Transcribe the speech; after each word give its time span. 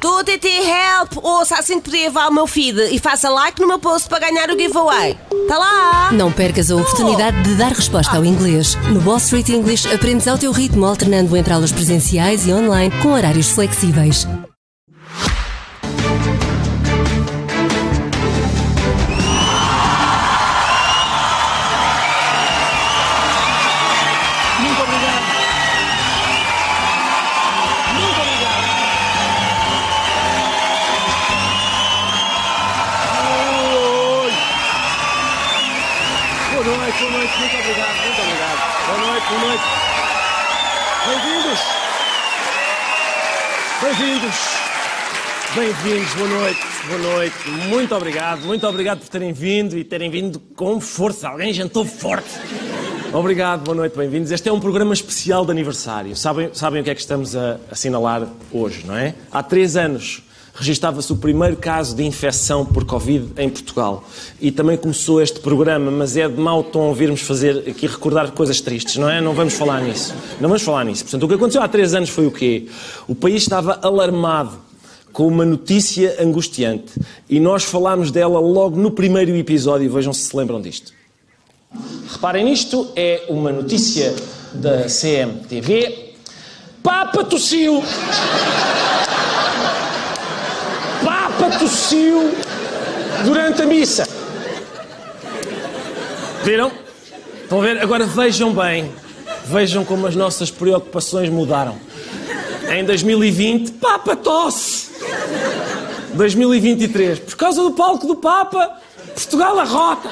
Tô 0.00 0.22
TT 0.22 0.46
Help! 0.46 1.24
Ouça, 1.24 1.56
assim 1.56 1.80
que 1.80 1.90
podia 1.90 2.06
levar 2.06 2.28
o 2.28 2.32
meu 2.32 2.46
feed 2.46 2.94
e 2.94 2.98
faça 3.00 3.28
like 3.28 3.60
no 3.60 3.66
meu 3.66 3.80
post 3.80 4.08
para 4.08 4.20
ganhar 4.20 4.48
o 4.48 4.58
giveaway. 4.58 5.18
Tá 5.48 5.58
lá! 5.58 6.12
Não 6.12 6.30
percas 6.30 6.70
a 6.70 6.76
oportunidade 6.76 7.42
de 7.42 7.54
dar 7.56 7.72
resposta 7.72 8.16
ao 8.16 8.24
inglês. 8.24 8.76
No 8.92 9.00
Wall 9.00 9.18
Street 9.18 9.48
English 9.48 9.92
aprendes 9.92 10.28
ao 10.28 10.38
teu 10.38 10.52
ritmo, 10.52 10.86
alternando 10.86 11.36
entre 11.36 11.52
aulas 11.52 11.72
presenciais 11.72 12.46
e 12.46 12.52
online 12.52 12.94
com 13.02 13.12
horários 13.12 13.50
flexíveis. 13.50 14.26
Bem-vindos, 45.80 46.12
boa 46.14 46.28
noite, 46.28 46.60
boa 46.88 46.98
noite. 47.14 47.50
Muito 47.68 47.94
obrigado, 47.94 48.40
muito 48.40 48.66
obrigado 48.66 48.98
por 48.98 49.08
terem 49.08 49.32
vindo 49.32 49.78
e 49.78 49.84
terem 49.84 50.10
vindo 50.10 50.40
com 50.56 50.80
força. 50.80 51.28
Alguém 51.28 51.52
jantou 51.52 51.84
forte. 51.84 52.28
Obrigado, 53.12 53.62
boa 53.62 53.76
noite, 53.76 53.96
bem-vindos. 53.96 54.32
Este 54.32 54.48
é 54.48 54.52
um 54.52 54.58
programa 54.58 54.92
especial 54.92 55.44
de 55.44 55.52
aniversário. 55.52 56.16
Sabem, 56.16 56.50
sabem 56.52 56.80
o 56.80 56.84
que 56.84 56.90
é 56.90 56.94
que 56.94 57.00
estamos 57.00 57.36
a 57.36 57.60
assinalar 57.70 58.26
hoje, 58.52 58.84
não 58.84 58.96
é? 58.96 59.14
Há 59.30 59.40
três 59.40 59.76
anos 59.76 60.22
registava-se 60.52 61.12
o 61.12 61.16
primeiro 61.16 61.56
caso 61.56 61.94
de 61.94 62.04
infecção 62.04 62.66
por 62.66 62.84
Covid 62.84 63.30
em 63.36 63.48
Portugal. 63.48 64.02
E 64.40 64.50
também 64.50 64.76
começou 64.76 65.22
este 65.22 65.38
programa, 65.38 65.92
mas 65.92 66.16
é 66.16 66.28
de 66.28 66.40
mau 66.40 66.64
tom 66.64 66.88
ouvirmos 66.88 67.20
fazer 67.20 67.58
aqui 67.68 67.86
recordar 67.86 68.32
coisas 68.32 68.60
tristes, 68.60 68.96
não 68.96 69.08
é? 69.08 69.20
Não 69.20 69.32
vamos 69.32 69.54
falar 69.54 69.80
nisso. 69.82 70.12
Não 70.40 70.48
vamos 70.48 70.62
falar 70.62 70.84
nisso. 70.84 71.04
Portanto, 71.04 71.22
o 71.22 71.28
que 71.28 71.34
aconteceu 71.34 71.62
há 71.62 71.68
três 71.68 71.94
anos 71.94 72.10
foi 72.10 72.26
o 72.26 72.32
quê? 72.32 72.66
O 73.06 73.14
país 73.14 73.42
estava 73.42 73.78
alarmado 73.80 74.67
com 75.12 75.26
uma 75.26 75.44
notícia 75.44 76.16
angustiante. 76.20 76.92
E 77.28 77.40
nós 77.40 77.64
falámos 77.64 78.10
dela 78.10 78.38
logo 78.40 78.76
no 78.76 78.90
primeiro 78.90 79.34
episódio. 79.36 79.90
Vejam 79.90 80.12
se 80.12 80.22
se 80.22 80.36
lembram 80.36 80.60
disto. 80.60 80.92
Reparem 82.10 82.44
nisto, 82.44 82.88
é 82.96 83.24
uma 83.28 83.52
notícia 83.52 84.14
da 84.54 84.86
CMTV. 84.86 86.14
Papa 86.82 87.24
tossiu! 87.24 87.82
Papa 91.04 91.58
tossiu 91.58 92.32
durante 93.24 93.62
a 93.62 93.66
missa. 93.66 94.06
Viram? 96.44 96.70
Estão 97.42 97.60
a 97.60 97.62
ver? 97.62 97.82
Agora 97.82 98.06
vejam 98.06 98.54
bem. 98.54 98.90
Vejam 99.44 99.84
como 99.84 100.06
as 100.06 100.14
nossas 100.14 100.50
preocupações 100.50 101.28
mudaram. 101.28 101.76
Em 102.70 102.84
2020, 102.84 103.72
Papa 103.72 104.14
tosse! 104.14 104.88
2023, 106.14 107.20
por 107.20 107.36
causa 107.36 107.62
do 107.62 107.70
palco 107.70 108.06
do 108.06 108.16
Papa, 108.16 108.78
Portugal 109.14 109.58
arrota! 109.58 110.10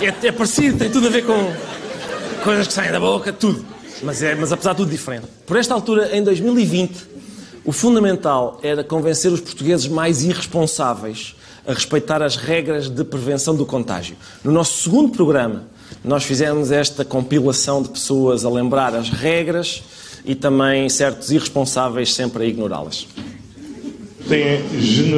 É, 0.00 0.26
é 0.26 0.32
parecido, 0.32 0.78
tem 0.78 0.90
tudo 0.90 1.06
a 1.06 1.10
ver 1.10 1.24
com 1.24 1.52
coisas 2.42 2.66
que 2.66 2.72
saem 2.72 2.90
da 2.90 2.98
boca, 2.98 3.32
tudo. 3.32 3.64
Mas, 4.02 4.22
é, 4.22 4.34
mas 4.34 4.50
apesar 4.50 4.72
de 4.72 4.78
tudo 4.78 4.90
diferente. 4.90 5.26
Por 5.46 5.56
esta 5.56 5.72
altura, 5.74 6.16
em 6.16 6.24
2020, 6.24 7.06
o 7.64 7.70
fundamental 7.70 8.58
era 8.62 8.82
convencer 8.82 9.30
os 9.30 9.40
portugueses 9.40 9.86
mais 9.86 10.24
irresponsáveis 10.24 11.36
a 11.66 11.72
respeitar 11.72 12.22
as 12.22 12.34
regras 12.34 12.88
de 12.88 13.04
prevenção 13.04 13.54
do 13.54 13.64
contágio. 13.64 14.16
No 14.42 14.50
nosso 14.50 14.82
segundo 14.82 15.10
programa, 15.10 15.68
nós 16.04 16.24
fizemos 16.24 16.70
esta 16.70 17.04
compilação 17.04 17.82
de 17.82 17.90
pessoas 17.90 18.44
a 18.44 18.50
lembrar 18.50 18.94
as 18.94 19.10
regras 19.10 19.82
e 20.24 20.34
também 20.34 20.88
certos 20.88 21.30
irresponsáveis 21.30 22.14
sempre 22.14 22.44
a 22.44 22.46
ignorá-las. 22.46 23.06
Têm 24.28 24.62
de 24.62 25.14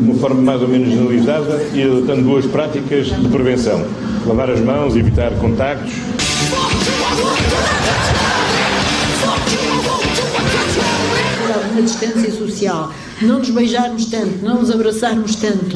uma 0.00 0.14
forma 0.16 0.42
mais 0.42 0.60
ou 0.60 0.68
menos 0.68 0.88
generalizada 0.90 1.62
e 1.72 1.82
adotando 1.82 2.22
boas 2.22 2.44
práticas 2.46 3.06
de 3.06 3.28
prevenção. 3.28 3.86
Lavar 4.26 4.50
as 4.50 4.60
mãos, 4.60 4.96
evitar 4.96 5.30
contactos. 5.38 5.92
alguma 11.74 11.82
distância 11.82 12.30
social, 12.30 12.92
não 13.20 13.38
nos 13.40 13.50
beijarmos 13.50 14.06
tanto, 14.06 14.44
não 14.44 14.60
nos 14.60 14.70
abraçarmos 14.70 15.34
tanto. 15.36 15.66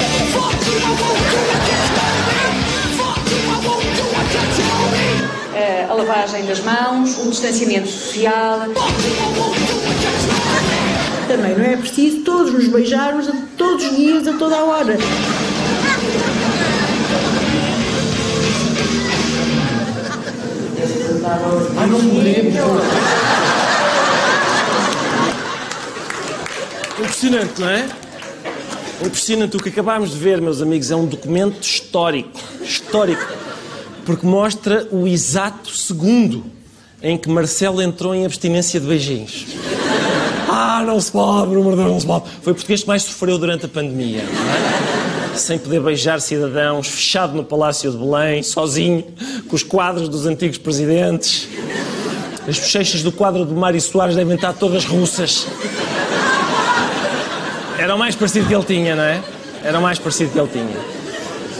A 5.89 5.93
lavagem 5.93 6.45
das 6.45 6.59
mãos, 6.59 7.17
o 7.19 7.29
distanciamento 7.29 7.87
social. 7.87 8.59
Também 11.27 11.55
não 11.55 11.65
é 11.65 11.77
preciso 11.77 12.21
todos 12.23 12.53
nos 12.53 12.67
beijarmos 12.67 13.29
a 13.29 13.33
todos 13.57 13.85
os 13.85 13.95
dias, 13.95 14.27
a 14.27 14.33
toda 14.33 14.55
a 14.55 14.63
hora. 14.63 14.97
Ai, 21.77 21.87
não 21.87 21.99
podemos. 21.99 22.53
Impressionante, 26.99 27.61
não 27.61 27.69
é? 27.69 27.87
Impressionante. 29.05 29.57
O 29.57 29.59
que 29.59 29.69
acabámos 29.69 30.11
de 30.11 30.17
ver, 30.17 30.41
meus 30.41 30.61
amigos, 30.61 30.89
é 30.91 30.95
um 30.95 31.05
documento 31.05 31.61
histórico. 31.61 32.39
Histórico. 32.61 33.48
Porque 34.09 34.25
mostra 34.25 34.87
o 34.91 35.07
exato 35.07 35.69
segundo 35.69 36.43
em 36.99 37.15
que 37.15 37.29
Marcelo 37.29 37.79
entrou 37.79 38.15
em 38.15 38.25
abstinência 38.25 38.79
de 38.79 38.87
beijinhos. 38.87 39.45
Ah, 40.51 40.83
não 40.83 40.99
se 40.99 41.11
pode, 41.11 41.51
Bruno 41.51 41.75
Deus, 41.75 41.91
não 41.91 41.99
se 41.99 42.07
pode. 42.07 42.23
Foi 42.41 42.53
o 42.53 42.55
português 42.55 42.81
que 42.81 42.87
mais 42.87 43.03
sofreu 43.03 43.37
durante 43.37 43.67
a 43.67 43.69
pandemia. 43.69 44.23
não 44.23 45.33
é? 45.33 45.37
Sem 45.37 45.59
poder 45.59 45.79
beijar 45.79 46.19
cidadãos, 46.19 46.87
fechado 46.87 47.35
no 47.35 47.43
Palácio 47.43 47.91
de 47.91 47.97
Belém, 47.97 48.41
sozinho, 48.41 49.05
com 49.47 49.55
os 49.55 49.61
quadros 49.61 50.09
dos 50.09 50.25
antigos 50.25 50.57
presidentes. 50.57 51.47
As 52.47 52.57
bochechas 52.57 53.03
do 53.03 53.11
quadro 53.11 53.45
do 53.45 53.53
Mário 53.53 53.79
Soares 53.79 54.15
devem 54.15 54.33
estar 54.33 54.53
todas 54.53 54.85
russas. 54.85 55.45
Era 57.77 57.93
o 57.93 57.99
mais 57.99 58.15
parecido 58.15 58.47
que 58.47 58.55
ele 58.55 58.65
tinha, 58.65 58.95
não 58.95 59.03
é? 59.03 59.21
Era 59.63 59.77
o 59.77 59.81
mais 59.83 59.99
parecido 59.99 60.31
que 60.31 60.39
ele 60.39 60.49
tinha. 60.51 60.98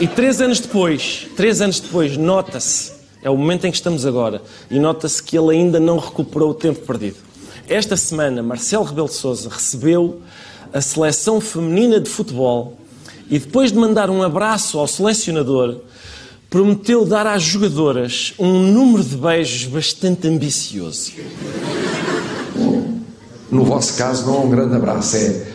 E 0.00 0.08
três 0.08 0.40
anos 0.40 0.60
depois, 0.60 1.26
três 1.36 1.60
anos 1.60 1.78
depois, 1.78 2.16
nota-se, 2.16 2.90
é 3.22 3.28
o 3.28 3.36
momento 3.36 3.66
em 3.66 3.70
que 3.70 3.76
estamos 3.76 4.06
agora, 4.06 4.40
e 4.70 4.78
nota-se 4.78 5.22
que 5.22 5.36
ele 5.36 5.54
ainda 5.54 5.78
não 5.78 5.98
recuperou 5.98 6.52
o 6.52 6.54
tempo 6.54 6.80
perdido. 6.86 7.18
Esta 7.68 7.98
semana, 7.98 8.42
Marcelo 8.42 8.84
Rebelo 8.84 9.08
de 9.08 9.14
Sousa 9.14 9.50
recebeu 9.50 10.22
a 10.72 10.80
seleção 10.80 11.38
feminina 11.38 12.00
de 12.00 12.08
futebol 12.08 12.78
e 13.28 13.38
depois 13.38 13.70
de 13.72 13.78
mandar 13.78 14.08
um 14.08 14.22
abraço 14.22 14.78
ao 14.78 14.86
selecionador, 14.86 15.76
prometeu 16.48 17.04
dar 17.04 17.26
às 17.26 17.42
jogadoras 17.42 18.32
um 18.38 18.72
número 18.72 19.04
de 19.04 19.16
beijos 19.16 19.66
bastante 19.66 20.26
ambicioso. 20.26 21.12
No 23.50 23.64
vosso 23.64 23.98
caso, 23.98 24.26
não 24.26 24.36
é 24.36 24.38
um 24.46 24.50
grande 24.50 24.76
abraço, 24.76 25.16
é 25.16 25.46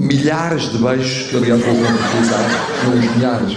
milhares 0.00 0.70
de 0.70 0.78
beijos, 0.78 1.28
que 1.28 1.36
aliás 1.36 1.60
vou 1.60 1.74
utilizar, 1.74 2.50
não 2.84 2.94
os 2.94 3.16
milhares, 3.16 3.56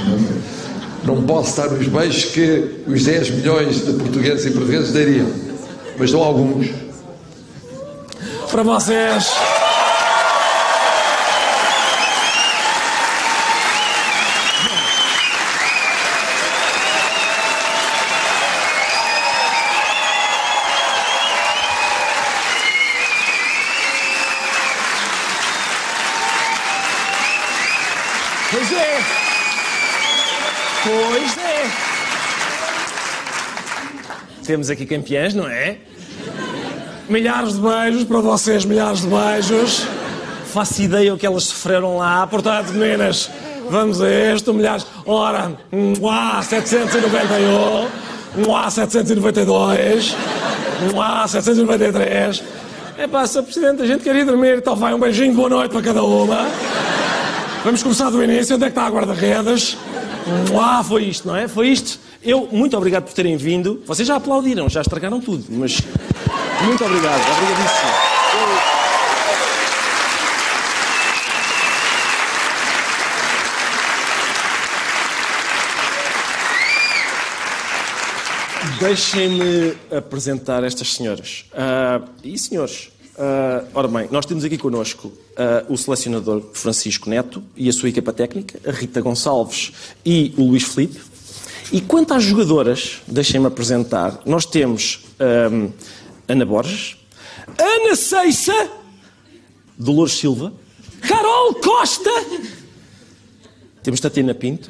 não, 1.05 1.15
não 1.15 1.23
posso 1.23 1.55
dar 1.55 1.71
os 1.71 1.87
beijos 1.87 2.25
que 2.25 2.83
os 2.85 3.05
10 3.05 3.31
milhões 3.31 3.85
de 3.85 3.93
portugueses 3.93 4.45
e 4.45 4.51
portugueses 4.51 4.91
dariam, 4.91 5.27
mas 5.97 6.11
dão 6.11 6.21
alguns. 6.21 6.67
Para 8.51 8.61
vocês. 8.61 9.33
Pois 28.53 28.71
é. 28.71 29.03
Pois 30.83 31.37
é. 31.39 31.71
Temos 34.45 34.69
aqui 34.69 34.85
campeãs, 34.85 35.33
não 35.33 35.47
é? 35.47 35.77
Milhares 37.07 37.53
de 37.53 37.61
beijos 37.61 38.03
para 38.03 38.19
vocês, 38.19 38.65
milhares 38.65 39.01
de 39.01 39.07
beijos. 39.07 39.85
Faço 40.47 40.81
ideia 40.81 41.13
o 41.13 41.17
que 41.17 41.25
elas 41.25 41.45
sofreram 41.45 41.97
lá. 41.97 42.27
Portanto, 42.27 42.73
meninas, 42.73 43.29
vamos 43.69 44.01
a 44.01 44.09
isto, 44.33 44.53
milhares. 44.53 44.85
Ora, 45.05 45.57
A 46.09 46.41
791, 46.41 48.45
um 48.45 48.55
A 48.55 48.69
792, 48.69 50.15
um 50.93 51.01
A 51.01 51.27
793. 51.27 52.43
É 52.97 53.07
pá, 53.07 53.25
Sr. 53.25 53.43
Presidente, 53.43 53.81
a 53.81 53.85
gente 53.85 54.03
quer 54.03 54.15
ir 54.15 54.25
dormir, 54.25 54.57
então 54.57 54.75
vai 54.75 54.93
um 54.93 54.99
beijinho 54.99 55.33
boa 55.33 55.49
noite 55.49 55.71
para 55.71 55.81
cada 55.81 56.03
uma. 56.03 56.47
Vamos 57.63 57.81
começar 57.81 58.09
do 58.09 58.21
início, 58.21 58.55
onde 58.55 58.65
é 58.65 58.67
que 58.67 58.71
está 58.71 58.87
a 58.87 58.91
guarda-redes? 58.91 59.77
Ah, 60.61 60.83
foi 60.83 61.05
isto, 61.05 61.27
não 61.27 61.35
é? 61.35 61.47
Foi 61.47 61.69
isto. 61.69 61.99
Eu, 62.25 62.47
muito 62.49 62.77
obrigado 62.77 63.03
por 63.03 63.13
terem 63.13 63.35
vindo. 63.35 63.83
Vocês 63.85 64.07
já 64.07 64.15
aplaudiram, 64.15 64.69
já 64.69 64.81
estragaram 64.81 65.19
tudo, 65.19 65.43
mas 65.49 65.81
muito 66.63 66.85
obrigado, 66.85 67.19
obrigadíssimo. 67.19 68.13
Deixem-me 78.79 79.75
apresentar 79.91 80.63
estas 80.63 80.93
senhoras. 80.93 81.45
Uh, 81.51 82.07
e 82.23 82.37
senhores, 82.37 82.89
uh, 83.15 83.67
ora 83.73 83.87
bem, 83.89 84.07
nós 84.09 84.25
temos 84.25 84.45
aqui 84.45 84.57
connosco 84.57 85.07
uh, 85.07 85.73
o 85.73 85.77
selecionador 85.77 86.41
Francisco 86.53 87.09
Neto 87.09 87.43
e 87.55 87.67
a 87.67 87.73
sua 87.73 87.89
equipa 87.89 88.13
técnica, 88.13 88.59
a 88.65 88.71
Rita 88.71 89.01
Gonçalves 89.01 89.73
e 90.05 90.33
o 90.37 90.43
Luís 90.45 90.63
Felipe. 90.63 91.12
E 91.73 91.81
quanto 91.81 92.13
às 92.13 92.23
jogadoras, 92.23 93.01
deixem-me 93.07 93.47
apresentar, 93.47 94.21
nós 94.27 94.45
temos 94.45 95.05
um, 95.51 95.71
Ana 96.27 96.45
Borges, 96.45 96.97
Ana 97.57 97.95
Seixa, 97.95 98.69
Dolores 99.75 100.13
Silva, 100.13 100.53
Carol 101.01 101.55
Costa, 101.55 102.11
temos 103.81 103.99
Tatiana 103.99 104.35
Pinto, 104.35 104.69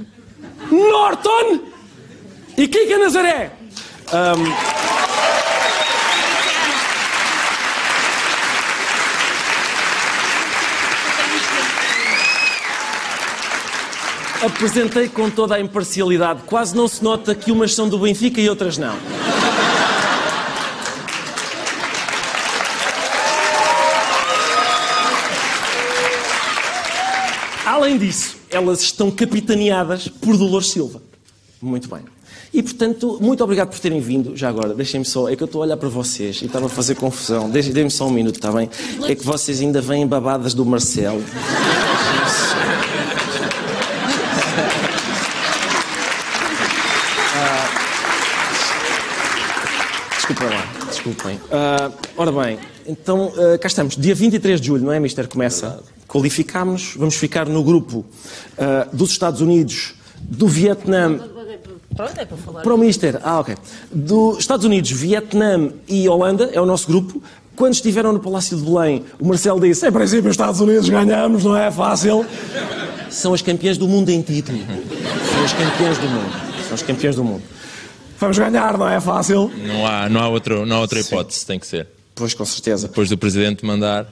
Norton 0.71 1.65
e 2.57 2.69
Kika 2.69 2.97
Nazaré. 2.97 3.51
Um, 4.07 4.92
apresentei 14.45 15.07
com 15.07 15.29
toda 15.29 15.55
a 15.55 15.59
imparcialidade. 15.59 16.41
Quase 16.45 16.75
não 16.75 16.87
se 16.87 17.03
nota 17.03 17.33
que 17.33 17.51
umas 17.51 17.73
são 17.73 17.87
do 17.87 17.97
Benfica 17.97 18.41
e 18.41 18.49
outras 18.49 18.77
não. 18.77 18.95
Além 27.65 27.97
disso, 27.97 28.37
elas 28.51 28.81
estão 28.81 29.09
capitaneadas 29.09 30.07
por 30.07 30.37
Dolores 30.37 30.69
Silva. 30.69 31.01
Muito 31.61 31.89
bem. 31.89 32.01
E, 32.53 32.61
portanto, 32.61 33.17
muito 33.19 33.43
obrigado 33.43 33.69
por 33.69 33.79
terem 33.79 33.99
vindo. 33.99 34.37
Já 34.37 34.49
agora, 34.49 34.75
deixem-me 34.75 35.05
só, 35.05 35.27
é 35.27 35.35
que 35.35 35.41
eu 35.41 35.45
estou 35.45 35.61
a 35.61 35.65
olhar 35.65 35.77
para 35.77 35.89
vocês 35.89 36.41
e 36.41 36.45
estava 36.45 36.67
a 36.67 36.69
fazer 36.69 36.93
confusão. 36.95 37.49
Deixem-me 37.49 37.89
só 37.89 38.07
um 38.07 38.11
minuto, 38.11 38.35
está 38.35 38.51
bem? 38.51 38.69
É 39.07 39.15
que 39.15 39.25
vocês 39.25 39.59
ainda 39.59 39.81
vêm 39.81 40.05
babadas 40.05 40.53
do 40.53 40.63
Marcelo. 40.63 41.23
Desculpem 50.15 50.47
lá, 50.47 50.67
desculpem. 51.03 51.35
Uh, 51.35 51.93
ora 52.15 52.31
bem, 52.31 52.59
então 52.87 53.27
uh, 53.27 53.59
cá 53.59 53.67
estamos. 53.67 53.97
Dia 53.97 54.15
23 54.15 54.61
de 54.61 54.67
julho, 54.67 54.85
não 54.85 54.93
é, 54.93 54.99
Mister? 54.99 55.27
Começa. 55.27 55.83
Qualificámos, 56.07 56.95
vamos 56.95 57.15
ficar 57.15 57.47
no 57.47 57.63
grupo 57.63 57.99
uh, 57.99 58.95
dos 58.95 59.11
Estados 59.11 59.41
Unidos, 59.41 59.95
do 60.21 60.47
Vietnã. 60.47 61.19
Pronto, 61.95 62.19
é 62.19 62.25
para 62.25 62.37
falar. 62.37 62.61
Para 62.61 62.73
o 62.73 62.77
Mister, 62.77 63.19
ah, 63.23 63.39
ok. 63.39 63.55
Dos 63.91 64.39
Estados 64.39 64.65
Unidos, 64.65 64.91
Vietnã 64.91 65.71
e 65.87 66.07
Holanda, 66.07 66.49
é 66.53 66.61
o 66.61 66.65
nosso 66.65 66.87
grupo. 66.87 67.21
Quando 67.55 67.73
estiveram 67.73 68.13
no 68.13 68.19
Palácio 68.19 68.57
de 68.57 68.63
Belém, 68.63 69.03
o 69.19 69.27
Marcelo 69.27 69.59
disse: 69.59 69.87
em 69.87 69.91
princípio, 69.91 70.29
os 70.29 70.33
Estados 70.33 70.59
Unidos 70.59 70.87
ganhamos, 70.89 71.43
não 71.43 71.55
é 71.55 71.69
fácil. 71.69 72.25
São 73.09 73.33
as 73.33 73.41
campeãs 73.41 73.77
do 73.77 73.87
mundo 73.87 74.09
em 74.09 74.21
título. 74.21 74.57
São 74.57 75.43
as 75.43 75.53
campeãs 75.53 75.97
do 75.97 76.07
mundo. 76.07 76.31
São 76.67 76.73
as 76.73 76.81
campeãs 76.81 77.15
do 77.15 77.23
mundo. 77.23 77.43
Vamos 78.23 78.39
ganhar, 78.39 78.77
não 78.77 78.87
é 78.87 79.01
fácil? 79.01 79.51
Não 79.67 79.85
há, 79.85 80.07
não 80.07 80.21
há, 80.21 80.29
outro, 80.29 80.65
não 80.65 80.77
há 80.77 80.79
outra 80.79 80.97
hipótese, 80.97 81.41
Sim. 81.41 81.45
tem 81.45 81.59
que 81.59 81.67
ser. 81.67 81.89
Pois, 82.15 82.33
com 82.33 82.45
certeza. 82.45 82.87
Depois 82.87 83.09
do 83.09 83.17
Presidente 83.17 83.65
mandar. 83.65 84.07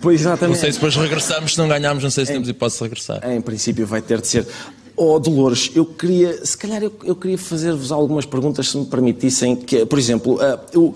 Pois, 0.00 0.20
exatamente. 0.20 0.54
Não 0.54 0.60
sei 0.60 0.70
se 0.70 0.78
depois 0.78 0.94
regressamos, 0.94 1.54
se 1.54 1.58
não 1.58 1.66
ganharmos, 1.66 2.04
não 2.04 2.10
sei 2.10 2.24
se 2.24 2.30
em, 2.30 2.34
temos 2.34 2.48
hipótese 2.48 2.78
de 2.78 2.84
regressar. 2.84 3.28
Em 3.28 3.40
princípio 3.40 3.84
vai 3.84 4.00
ter 4.00 4.20
de 4.20 4.28
ser. 4.28 4.46
Oh, 4.94 5.18
Dolores, 5.18 5.72
eu 5.74 5.84
queria, 5.84 6.44
se 6.46 6.56
calhar 6.56 6.80
eu, 6.84 6.92
eu 7.02 7.16
queria 7.16 7.36
fazer-vos 7.36 7.90
algumas 7.90 8.24
perguntas, 8.24 8.68
se 8.68 8.76
me 8.76 8.86
permitissem, 8.86 9.56
que, 9.56 9.84
por 9.84 9.98
exemplo, 9.98 10.34
uh, 10.34 10.78
o, 10.78 10.94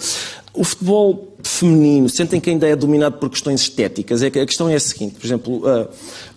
o 0.55 0.65
futebol 0.65 1.35
feminino, 1.43 2.09
sentem 2.09 2.41
que 2.41 2.51
ainda 2.51 2.69
é 2.69 2.77
dominado 2.77 3.17
por 3.17 3.31
questões 3.31 3.63
estéticas? 3.63 4.23
É 4.23 4.31
que 4.31 4.39
a 4.39 4.47
questão 4.47 4.69
é 4.69 4.75
a 4.75 4.81
seguinte, 4.81 5.15
por 5.15 5.27
exemplo, 5.27 5.57
uh, 5.67 5.89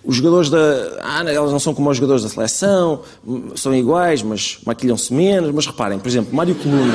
os 0.04 0.16
jogadores 0.16 0.50
da... 0.50 0.58
Ah, 1.02 1.24
elas 1.26 1.52
não 1.52 1.60
são 1.60 1.74
como 1.74 1.90
os 1.90 1.98
jogadores 1.98 2.24
da 2.24 2.30
seleção, 2.30 3.02
são 3.56 3.76
iguais, 3.76 4.24
mas 4.24 4.58
maquilham-se 4.66 5.14
menos, 5.14 5.52
mas 5.52 5.66
reparem, 5.66 6.00
por 6.00 6.08
exemplo, 6.08 6.34
Mário 6.34 6.56
Coluna... 6.56 6.94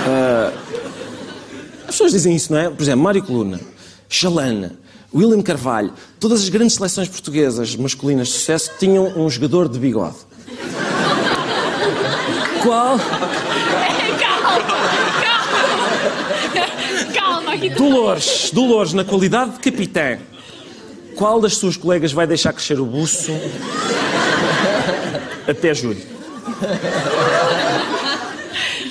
Uh, 0.00 0.70
as 1.90 1.94
pessoas 1.94 2.12
dizem 2.12 2.36
isso, 2.36 2.52
não 2.52 2.60
é? 2.60 2.70
Por 2.70 2.82
exemplo, 2.82 3.02
Mário 3.02 3.20
Coluna, 3.20 3.60
Chalana, 4.08 4.78
William 5.12 5.42
Carvalho, 5.42 5.92
todas 6.20 6.40
as 6.40 6.48
grandes 6.48 6.76
seleções 6.76 7.08
portuguesas 7.08 7.74
masculinas 7.74 8.28
de 8.28 8.34
sucesso 8.34 8.70
tinham 8.78 9.06
um 9.16 9.28
jogador 9.28 9.68
de 9.68 9.76
bigode. 9.76 10.14
Qual? 12.62 12.96
Calma, 17.12 17.39
aqui 17.39 17.39
Dolores, 17.76 18.50
Dolores, 18.52 18.92
na 18.92 19.04
qualidade 19.04 19.52
de 19.52 19.58
capitã, 19.58 20.18
qual 21.16 21.40
das 21.40 21.56
suas 21.56 21.76
colegas 21.76 22.12
vai 22.12 22.26
deixar 22.26 22.52
crescer 22.52 22.80
o 22.80 22.86
buço 22.86 23.32
até 25.48 25.74
julho? 25.74 26.02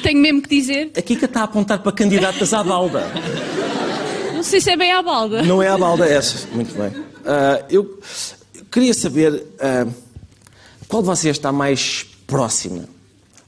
Tenho 0.03 0.19
mesmo 0.19 0.41
que 0.41 0.49
dizer. 0.49 0.91
A 0.97 1.01
Kika 1.01 1.25
está 1.25 1.41
a 1.41 1.43
apontar 1.43 1.79
para 1.79 1.91
candidatas 1.91 2.53
à 2.53 2.63
balda. 2.63 3.11
Não 4.33 4.43
sei 4.43 4.61
se 4.61 4.71
é 4.71 4.77
bem 4.77 4.93
à 4.93 5.01
balda. 5.01 5.43
Não 5.43 5.61
é 5.61 5.67
à 5.67 5.77
balda 5.77 6.05
essa. 6.05 6.47
Muito 6.53 6.73
bem. 6.75 6.89
Uh, 6.89 7.65
eu 7.69 7.99
queria 8.71 8.93
saber 8.93 9.33
uh, 9.33 9.93
qual 10.87 11.01
de 11.01 11.07
vocês 11.07 11.35
está 11.35 11.51
mais 11.51 12.05
próxima 12.25 12.85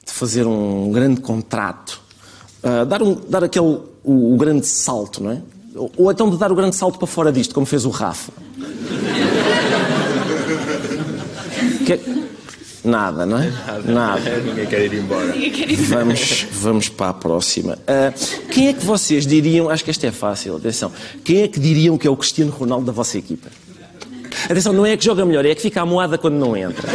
de 0.06 0.12
fazer 0.12 0.46
um 0.46 0.92
grande 0.92 1.22
contrato, 1.22 2.01
uh, 2.64 2.86
dar, 2.86 3.02
um, 3.02 3.16
dar 3.28 3.44
aquele 3.44 3.66
o, 4.04 4.34
o, 4.34 4.38
grande 4.38 4.66
salto, 4.68 5.24
não 5.24 5.32
é? 5.32 5.42
Ou, 5.76 5.92
ou 5.98 6.12
então 6.12 6.30
de 6.30 6.38
dar 6.38 6.52
o 6.52 6.56
grande 6.56 6.76
salto 6.76 6.98
para 6.98 7.08
fora 7.08 7.32
disto, 7.32 7.54
como 7.54 7.66
fez 7.66 7.86
o 7.86 7.90
Rafa. 7.90 8.32
que... 11.86 12.22
Nada, 12.84 13.28
não 13.28 13.38
é? 13.38 13.52
Nada. 13.52 13.92
Nada. 13.92 14.38
Ninguém 14.42 14.66
quer 14.66 14.86
ir 14.86 14.94
embora. 14.96 15.34
Vamos, 15.88 16.48
vamos 16.52 16.90
para 16.90 17.10
a 17.10 17.14
próxima. 17.14 17.74
Uh, 17.74 18.48
quem 18.50 18.70
é 18.70 18.74
que 18.74 18.84
vocês 18.84 19.26
diriam, 19.26 19.70
acho 19.70 19.84
que 19.84 19.92
esta 19.92 20.08
é 20.08 20.12
fácil, 20.12 20.56
atenção, 20.56 20.92
quem 21.24 21.44
é 21.44 21.48
que 21.48 21.60
diriam 21.60 21.98
que 21.98 22.08
é 22.08 22.10
o 22.10 22.18
Cristiano 22.18 22.52
Ronaldo 22.52 22.86
da 22.86 22.92
vossa 22.92 23.18
equipa? 23.18 23.50
Atenção, 24.46 24.74
não 24.74 24.86
é 24.86 24.98
que 24.98 25.06
joga 25.06 25.24
melhor, 25.26 25.46
é 25.46 25.54
que 25.54 25.62
fica 25.62 25.82
amoada 25.82 26.18
quando 26.18 26.36
não 26.36 26.58
entra. 26.58 26.90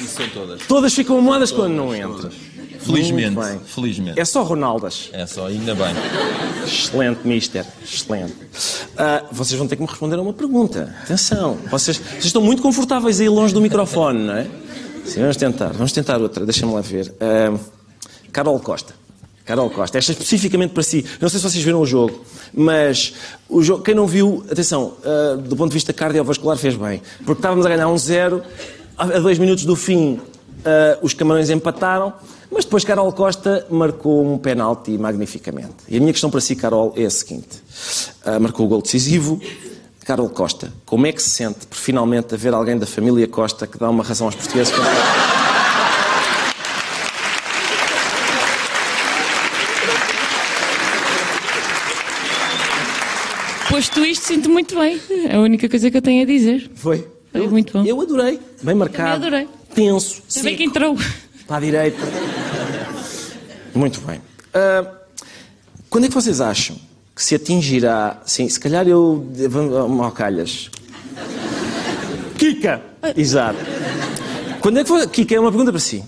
Isso 0.00 0.14
são 0.16 0.26
todas. 0.40 0.58
Todas. 0.58 0.66
Todas 0.66 0.94
ficam 0.94 1.18
amoadas 1.18 1.52
quando 1.52 1.74
não 1.74 1.94
entram. 1.94 2.30
Felizmente. 2.80 3.30
Muito 3.30 3.48
bem. 3.48 3.60
Felizmente. 3.66 4.18
É 4.18 4.24
só 4.24 4.42
Ronaldas. 4.42 5.10
É 5.12 5.26
só, 5.26 5.46
ainda 5.46 5.74
bem. 5.74 5.94
Excelente, 6.64 7.26
mister. 7.26 7.66
Excelente. 7.84 8.32
Uh, 8.32 9.26
vocês 9.32 9.58
vão 9.58 9.68
ter 9.68 9.76
que 9.76 9.82
me 9.82 9.88
responder 9.88 10.16
a 10.16 10.22
uma 10.22 10.32
pergunta. 10.32 10.94
Atenção. 11.02 11.58
Vocês, 11.70 11.98
vocês 11.98 12.26
estão 12.26 12.40
muito 12.42 12.62
confortáveis 12.62 13.20
aí 13.20 13.28
longe 13.28 13.52
do 13.52 13.60
microfone, 13.60 14.20
não 14.20 14.34
é? 14.34 14.46
Sim, 15.04 15.20
vamos 15.20 15.36
tentar. 15.36 15.72
Vamos 15.72 15.92
tentar 15.92 16.20
outra. 16.20 16.44
Deixa-me 16.46 16.72
lá 16.72 16.80
ver. 16.80 17.12
Uh, 17.20 17.60
Carol 18.32 18.58
Costa. 18.60 18.94
Carol 19.44 19.68
Costa. 19.68 19.98
Esta 19.98 20.12
é 20.12 20.14
especificamente 20.14 20.72
para 20.72 20.82
si. 20.82 21.04
Não 21.20 21.28
sei 21.28 21.38
se 21.38 21.50
vocês 21.50 21.62
viram 21.62 21.82
o 21.82 21.86
jogo, 21.86 22.24
mas 22.54 23.12
o 23.48 23.62
jogo, 23.62 23.82
quem 23.82 23.94
não 23.94 24.06
viu, 24.06 24.42
atenção, 24.50 24.94
uh, 25.04 25.36
do 25.36 25.54
ponto 25.54 25.68
de 25.68 25.74
vista 25.74 25.92
cardiovascular 25.92 26.56
fez 26.56 26.76
bem. 26.76 27.02
Porque 27.26 27.40
estávamos 27.40 27.66
a 27.66 27.68
ganhar 27.68 27.88
um 27.88 27.98
zero, 27.98 28.42
a 28.96 29.18
dois 29.18 29.38
minutos 29.38 29.64
do 29.64 29.76
fim, 29.76 30.20
os 31.02 31.14
camarões 31.14 31.50
empataram. 31.50 32.12
Mas 32.50 32.64
depois 32.64 32.84
Carol 32.84 33.12
Costa 33.12 33.64
marcou 33.70 34.26
um 34.26 34.36
penalti 34.36 34.98
magnificamente. 34.98 35.74
E 35.88 35.96
a 35.96 36.00
minha 36.00 36.12
questão 36.12 36.30
para 36.30 36.40
si, 36.40 36.56
Carol, 36.56 36.92
é 36.96 37.04
a 37.04 37.10
seguinte. 37.10 37.62
Uh, 38.26 38.40
marcou 38.40 38.66
o 38.66 38.68
gol 38.68 38.82
decisivo. 38.82 39.40
Carol 40.04 40.28
Costa, 40.28 40.72
como 40.84 41.06
é 41.06 41.12
que 41.12 41.22
se 41.22 41.30
sente 41.30 41.66
por 41.68 41.76
finalmente 41.76 42.34
haver 42.34 42.52
alguém 42.52 42.76
da 42.76 42.86
família 42.86 43.28
Costa 43.28 43.66
que 43.66 43.78
dá 43.78 43.88
uma 43.88 44.02
razão 44.02 44.26
aos 44.26 44.34
portugueses? 44.34 44.72
Posto 53.68 54.04
isto, 54.04 54.26
sinto 54.26 54.50
muito 54.50 54.74
bem. 54.74 55.00
É 55.28 55.36
a 55.36 55.40
única 55.40 55.68
coisa 55.68 55.88
que 55.88 55.96
eu 55.96 56.02
tenho 56.02 56.24
a 56.24 56.26
dizer. 56.26 56.68
Foi? 56.74 57.06
Foi 57.30 57.46
muito 57.46 57.72
bom. 57.72 57.84
Eu 57.84 58.00
adorei. 58.00 58.40
Bem 58.62 58.74
marcado. 58.74 59.26
adorei. 59.26 59.46
Tenso. 59.74 60.22
Ainda 60.36 60.48
bem 60.48 60.56
que 60.56 60.62
seco, 60.64 60.70
entrou. 60.70 60.96
Para 61.46 61.56
a 61.56 61.60
direita. 61.60 61.98
Muito 63.74 64.00
bem. 64.00 64.20
Ah, 64.52 64.92
quando 65.88 66.04
é 66.04 66.08
que 66.08 66.14
vocês 66.14 66.40
acham 66.40 66.76
que 67.14 67.24
se 67.24 67.34
atingirá... 67.34 68.20
Sim, 68.24 68.48
se 68.48 68.58
calhar 68.58 68.86
eu... 68.86 69.26
Vamos 69.48 70.00
ao 70.00 70.12
calhas. 70.12 70.70
Kika! 72.38 72.80
Exato. 73.16 73.58
Quando 74.60 74.78
é 74.78 74.84
que. 74.84 75.06
Kika, 75.08 75.34
é 75.34 75.40
uma 75.40 75.50
pergunta 75.50 75.72
para 75.72 75.80
si. 75.80 76.04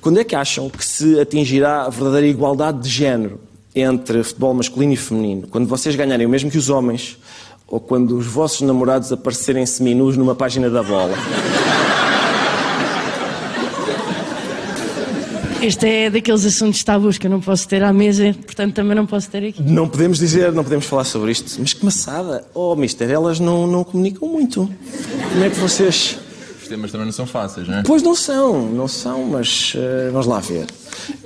Quando 0.00 0.20
é 0.20 0.24
que 0.24 0.36
acham 0.36 0.68
que 0.68 0.84
se 0.84 1.18
atingirá 1.18 1.84
a 1.84 1.88
verdadeira 1.88 2.26
igualdade 2.26 2.82
de 2.82 2.88
género 2.88 3.40
entre 3.74 4.22
futebol 4.22 4.52
masculino 4.52 4.92
e 4.92 4.96
feminino? 4.96 5.48
Quando 5.48 5.66
vocês 5.66 5.96
ganharem 5.96 6.26
o 6.26 6.28
mesmo 6.28 6.50
que 6.50 6.58
os 6.58 6.68
homens 6.68 7.18
ou 7.66 7.80
quando 7.80 8.16
os 8.16 8.26
vossos 8.26 8.60
namorados 8.60 9.10
aparecerem 9.10 9.64
seminus 9.64 10.16
numa 10.16 10.34
página 10.34 10.68
da 10.68 10.82
bola? 10.82 11.14
Este 15.64 15.86
é 15.86 16.10
daqueles 16.10 16.44
assuntos 16.44 16.84
tabus 16.84 17.16
que 17.16 17.26
eu 17.26 17.30
não 17.30 17.40
posso 17.40 17.66
ter 17.66 17.82
à 17.82 17.90
mesa, 17.90 18.36
portanto 18.44 18.74
também 18.74 18.94
não 18.94 19.06
posso 19.06 19.30
ter 19.30 19.48
aqui. 19.48 19.62
Não 19.62 19.88
podemos 19.88 20.18
dizer, 20.18 20.52
não 20.52 20.62
podemos 20.62 20.84
falar 20.84 21.04
sobre 21.04 21.32
isto. 21.32 21.58
Mas 21.58 21.72
que 21.72 21.82
maçada! 21.82 22.44
Oh, 22.52 22.76
mister, 22.76 23.10
elas 23.10 23.40
não, 23.40 23.66
não 23.66 23.82
comunicam 23.82 24.28
muito. 24.28 24.70
Como 25.32 25.42
é 25.42 25.48
que 25.48 25.58
vocês... 25.58 26.18
Os 26.60 26.68
temas 26.68 26.92
também 26.92 27.06
não 27.06 27.14
são 27.14 27.24
fáceis, 27.26 27.66
não 27.66 27.78
é? 27.78 27.82
Pois 27.82 28.02
não 28.02 28.14
são, 28.14 28.68
não 28.72 28.86
são, 28.86 29.24
mas 29.24 29.72
eh, 29.74 30.10
vamos 30.12 30.26
lá 30.26 30.38
ver. 30.38 30.66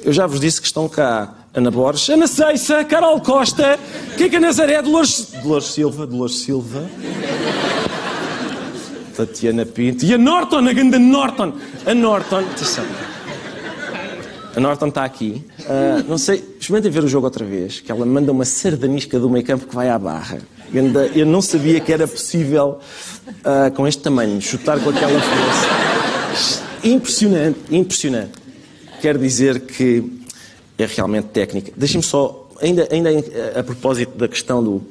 Eu 0.05 0.13
já 0.13 0.25
vos 0.25 0.39
disse 0.39 0.61
que 0.61 0.69
estão 0.69 0.89
cá 0.89 1.35
Ana 1.53 1.73
Borges, 1.73 2.09
Ana 2.09 2.29
Seiça, 2.29 2.85
Carol 2.85 3.21
Costa, 3.21 3.77
Kika 4.17 4.39
Nazaré, 4.39 4.81
Dolores, 4.81 5.33
Dolores 5.43 5.67
Silva, 5.67 6.07
Dolores 6.07 6.37
Silva, 6.37 6.89
Tatiana 9.17 9.67
Pinto 9.67 10.05
e 10.05 10.15
a 10.15 10.19
Norton, 10.19 10.59
a 10.59 10.73
grande 10.73 10.99
Norton. 10.99 11.55
A 11.85 11.93
Norton, 11.93 12.39
atenção. 12.39 12.85
A 14.59 14.61
Norton 14.61 14.89
está 14.89 15.05
aqui. 15.05 15.41
Ah, 15.69 16.03
não 16.09 16.19
sei, 16.19 16.45
experimentem 16.59 16.91
ver 16.91 17.05
o 17.05 17.09
jogo 17.09 17.27
outra 17.27 17.45
vez, 17.45 17.79
que 17.79 17.93
ela 17.93 18.05
manda 18.05 18.33
uma 18.33 18.45
sardanisca 18.45 19.17
do 19.17 19.31
meio 19.31 19.45
campo 19.45 19.69
que 19.69 19.75
vai 19.75 19.89
à 19.89 19.97
barra. 19.97 20.41
Eu 21.15 21.25
não 21.25 21.41
sabia 21.41 21.79
que 21.79 21.93
era 21.93 22.09
possível, 22.09 22.81
ah, 23.45 23.71
com 23.71 23.87
este 23.87 24.03
tamanho, 24.03 24.43
chutar 24.43 24.81
com 24.81 24.91
aquela 24.91 25.21
força. 25.21 26.61
Impressionante, 26.83 27.61
impressionante. 27.71 28.33
Quero 29.01 29.21
dizer 29.21 29.61
que 29.61 30.25
é 30.77 30.87
realmente 30.87 31.27
técnica. 31.27 31.71
Deixem-me 31.77 32.03
só, 32.03 32.49
ainda, 32.61 32.89
ainda 32.91 33.11
a 33.55 33.63
propósito 33.63 34.19
da 34.19 34.27
questão 34.27 34.61
do, 34.61 34.83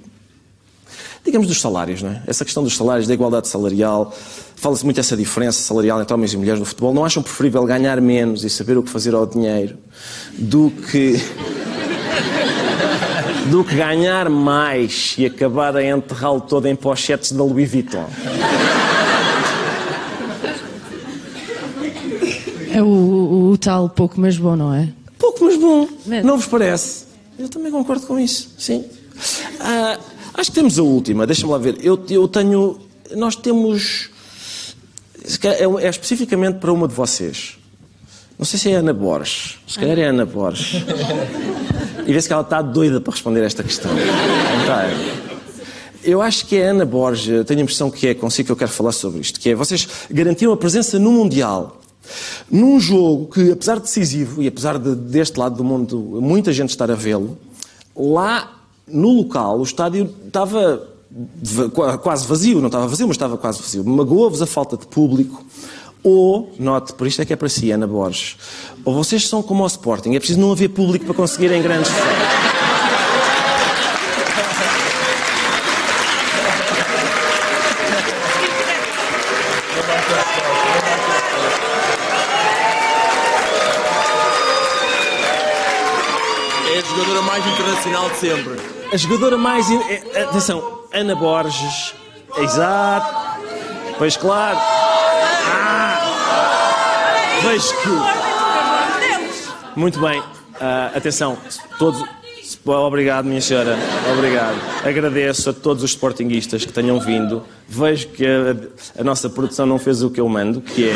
digamos, 1.28 1.48
dos 1.48 1.62
salários, 1.62 2.02
não 2.02 2.10
é? 2.10 2.22
Essa 2.26 2.44
questão 2.44 2.64
dos 2.64 2.76
salários, 2.76 3.08
da 3.08 3.14
igualdade 3.14 3.48
salarial, 3.48 4.12
fala-se 4.56 4.84
muito 4.84 5.00
essa 5.00 5.16
diferença 5.16 5.62
salarial 5.62 6.02
entre 6.02 6.14
homens 6.14 6.34
e 6.34 6.38
mulheres 6.38 6.60
no 6.60 6.66
futebol. 6.66 6.94
Não 6.94 7.06
acham 7.06 7.22
preferível 7.22 7.64
ganhar 7.66 8.02
menos 8.02 8.44
e 8.44 8.50
saber 8.50 8.78
o 8.78 8.84
que 8.84 8.90
fazer 8.90 9.14
ao 9.14 9.26
dinheiro 9.28 9.78
do 10.38 10.72
que 10.72 11.22
do 13.52 13.64
que 13.64 13.76
ganhar 13.76 14.30
mais 14.30 15.16
e 15.18 15.26
acabar 15.26 15.76
a 15.78 15.84
enterrá-lo 15.84 16.42
todo 16.42 16.66
em 16.68 16.76
pochetes 16.76 17.32
da 17.32 17.44
Louis 17.44 17.70
Vuitton? 17.72 18.06
É 22.74 22.82
o, 22.82 22.86
o- 22.86 23.52
o 23.52 23.58
tal 23.58 23.90
pouco 23.90 24.20
mas 24.20 24.38
bom, 24.38 24.56
não 24.56 24.74
é? 24.74 24.90
Pouco, 25.18 25.46
mas 25.46 25.58
bom. 25.58 25.88
Não 26.24 26.38
vos 26.38 26.48
parece? 26.48 27.06
Eu 27.40 27.50
também 27.50 27.72
concordo 27.72 28.06
com 28.06 28.20
isso, 28.20 28.50
sim. 28.58 28.86
Ah, 29.60 29.98
acho 30.38 30.52
que 30.52 30.56
temos 30.56 30.80
a 30.80 30.84
última, 30.84 31.26
deixa-me 31.26 31.52
lá 31.52 31.58
ver. 31.58 31.78
Eu, 31.82 32.04
eu 32.10 32.28
tenho. 32.28 32.80
Nós 33.16 33.36
temos. 33.36 34.10
É, 35.44 35.86
é 35.86 35.90
especificamente 35.90 36.60
para 36.60 36.72
uma 36.72 36.88
de 36.88 36.94
vocês. 36.94 37.58
Não 38.38 38.46
sei 38.46 38.60
se 38.60 38.70
é 38.72 38.76
Ana 38.76 38.94
Borges. 38.94 39.58
Se 39.68 39.80
calhar 39.80 39.98
é 39.98 40.06
Ana 40.06 40.26
Borges. 40.26 40.84
E 42.06 42.14
vê-se 42.14 42.28
que 42.28 42.34
ela 42.34 42.44
está 42.44 42.62
doida 42.62 43.02
para 43.02 43.12
responder 43.12 43.44
esta 43.44 43.64
questão. 43.64 43.92
Eu 46.04 46.22
acho 46.22 46.46
que 46.46 46.56
é 46.56 46.68
Ana 46.70 46.86
Borges, 46.86 47.46
tenho 47.46 47.60
a 47.60 47.64
impressão 47.64 47.92
que 47.92 48.08
é 48.08 48.14
consigo 48.14 48.46
que 48.46 48.52
eu 48.54 48.56
quero 48.56 48.72
falar 48.72 48.94
sobre 48.94 49.20
isto, 49.20 49.42
que 49.42 49.50
é 49.50 49.56
vocês 49.56 49.86
garantiram 50.10 50.54
a 50.54 50.58
presença 50.58 50.98
no 50.98 51.12
Mundial, 51.12 51.82
num 52.50 52.80
jogo 52.80 53.28
que, 53.28 53.52
apesar 53.52 53.76
de 53.76 53.82
decisivo, 53.82 54.42
e 54.42 54.48
apesar 54.48 54.80
de, 54.80 54.96
deste 54.96 55.38
lado 55.38 55.58
do 55.58 55.66
mundo 55.66 55.98
muita 56.22 56.54
gente 56.54 56.70
estar 56.70 56.90
a 56.90 56.96
vê-lo, 56.96 57.38
lá 57.94 58.57
no 58.88 59.10
local 59.18 59.60
o 59.60 59.64
estádio 59.64 60.10
estava 60.26 60.82
va- 61.44 61.70
qua- 61.70 61.98
quase 61.98 62.26
vazio, 62.28 62.60
não 62.60 62.68
estava 62.68 62.88
vazio, 62.88 63.08
mas 63.08 63.16
estava 63.16 63.38
quase 63.38 63.62
vazio. 63.62 63.84
Magoa-vos 63.84 64.42
a 64.42 64.46
falta 64.46 64.78
de 64.78 64.88
público, 64.88 65.44
ou, 66.04 66.54
note, 66.60 66.94
por 66.94 67.08
isto 67.08 67.22
é 67.22 67.26
que 67.26 67.34
é 67.34 67.36
para 67.36 67.50
si, 67.50 67.72
Ana 67.72 67.88
Borges, 67.88 68.38
ou 68.86 68.94
vocês 68.94 69.28
são 69.28 69.42
como 69.44 69.64
o 69.64 69.68
Sporting, 69.68 70.16
é 70.16 70.20
preciso 70.20 70.40
não 70.40 70.52
haver 70.52 70.70
público 70.70 71.06
para 71.06 71.14
conseguirem 71.14 71.62
grandes 71.62 71.92
feitos. 71.92 72.48
É 86.74 86.80
a 86.80 86.82
jogadora 86.82 87.22
mais 87.22 87.46
internacional 87.48 88.10
de 88.10 88.18
sempre. 88.18 88.77
A 88.92 88.98
jogadora 88.98 89.38
mais. 89.38 89.70
in- 89.70 89.82
é- 89.90 90.24
Atenção, 90.24 90.82
Ana 90.94 91.16
Borges. 91.16 91.94
Exato. 92.38 93.16
Pois 93.98 94.16
claro. 94.18 94.58
Ah! 94.60 96.00
Vejo 97.44 97.74
que. 97.82 97.90
Muito 99.80 100.00
bem. 100.00 100.22
Ah, 100.60 100.92
atenção, 100.96 101.38
todos. 101.78 102.04
Obrigado, 102.66 103.26
minha 103.26 103.42
senhora. 103.42 103.78
Obrigado. 104.14 104.56
Agradeço 104.86 105.50
a 105.50 105.54
todos 105.54 105.84
os 105.84 105.92
sportinguistas 105.92 106.66
que 106.66 106.72
tenham 106.74 107.00
vindo. 107.00 107.44
Vejo 107.68 108.08
que 108.10 108.26
a, 108.26 109.02
a 109.02 109.04
nossa 109.04 109.30
produção 109.30 109.66
não 109.66 109.78
fez 109.80 110.02
o 110.02 110.10
que 110.10 110.20
eu 110.20 110.28
mando, 110.30 110.62
que 110.62 110.90
é. 110.90 110.94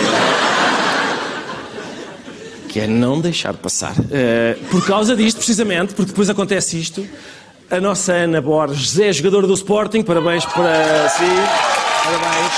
que 2.69 2.79
é 2.79 2.87
não 2.87 3.19
deixar 3.19 3.53
passar. 3.53 3.93
Eh, 4.11 4.57
por 4.69 4.85
causa 4.85 5.15
disto, 5.15 5.37
precisamente, 5.37 5.93
porque 5.93 6.11
depois 6.11 6.29
acontece 6.29 6.79
isto, 6.79 7.05
a 7.71 7.79
nossa 7.79 8.11
Ana 8.11 8.41
Borges 8.41 8.99
é 8.99 9.13
jogadora 9.13 9.47
do 9.47 9.53
Sporting, 9.53 10.03
parabéns 10.03 10.43
para 10.45 11.07
si. 11.07 11.23
Parabéns. 12.03 12.51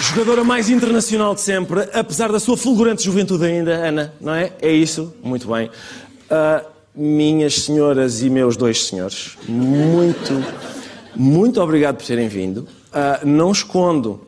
Jogadora 0.00 0.44
mais 0.44 0.68
internacional 0.68 1.34
de 1.34 1.40
sempre, 1.40 1.88
apesar 1.94 2.30
da 2.30 2.38
sua 2.38 2.54
fulgurante 2.54 3.02
juventude 3.02 3.46
ainda, 3.46 3.72
Ana, 3.72 4.12
não 4.20 4.34
é? 4.34 4.52
É 4.60 4.70
isso? 4.70 5.14
Muito 5.22 5.48
bem. 5.48 5.70
Ah, 6.28 6.62
minhas 6.94 7.62
senhoras 7.62 8.20
e 8.20 8.28
meus 8.28 8.58
dois 8.58 8.84
senhores, 8.84 9.38
muito, 9.48 10.44
muito 11.16 11.62
obrigado 11.62 11.96
por 11.96 12.04
terem 12.04 12.28
vindo. 12.28 12.68
Ah, 12.92 13.20
não 13.24 13.52
escondo 13.52 14.20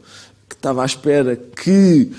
que 0.49 0.55
estava 0.55 0.83
à 0.83 0.87
espera 0.87 1.37
que 1.37 2.12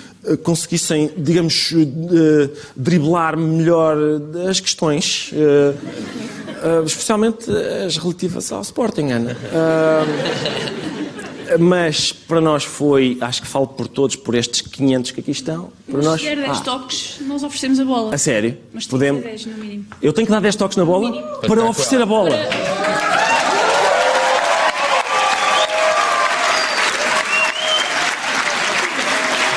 conseguissem, 0.43 1.11
digamos, 1.17 1.71
eh, 1.73 2.49
driblar 2.75 3.35
melhor 3.37 3.97
eh, 4.35 4.49
as 4.49 4.59
questões, 4.59 5.31
eh, 5.33 5.73
eh, 6.63 6.83
especialmente 6.85 7.49
as 7.85 7.97
relativas 7.97 8.51
ao 8.51 8.61
Sporting, 8.61 9.11
Ana. 9.11 9.35
Mas 11.59 12.11
para 12.11 12.41
nós 12.41 12.63
foi, 12.63 13.17
acho 13.21 13.41
que 13.41 13.47
falo 13.47 13.67
por 13.67 13.87
todos, 13.87 14.15
por 14.15 14.33
estes 14.33 14.61
500 14.61 15.11
que 15.11 15.19
aqui 15.19 15.31
estão. 15.31 15.71
Para 15.91 16.01
nós, 16.01 16.19
Se 16.21 16.27
der 16.27 16.37
10 16.37 16.49
Ah, 16.49 16.61
toques, 16.61 17.17
nós 17.27 17.43
oferecemos 17.43 17.79
a 17.79 17.85
bola. 17.85 18.15
a 18.15 18.17
sério? 18.17 18.57
Mas 18.73 18.87
Podemos... 18.87 19.21
que 19.21 19.37
ser 19.37 19.49
10 19.49 19.57
no 19.57 19.63
mínimo. 19.63 19.85
Eu 20.01 20.13
tenho 20.13 20.25
que 20.25 20.31
dar 20.31 20.39
10 20.39 20.55
toques 20.55 20.77
na 20.77 20.85
bola 20.85 21.11
para 21.47 21.63
oferecer 21.65 22.01
a 22.01 22.05
bola. 22.07 22.31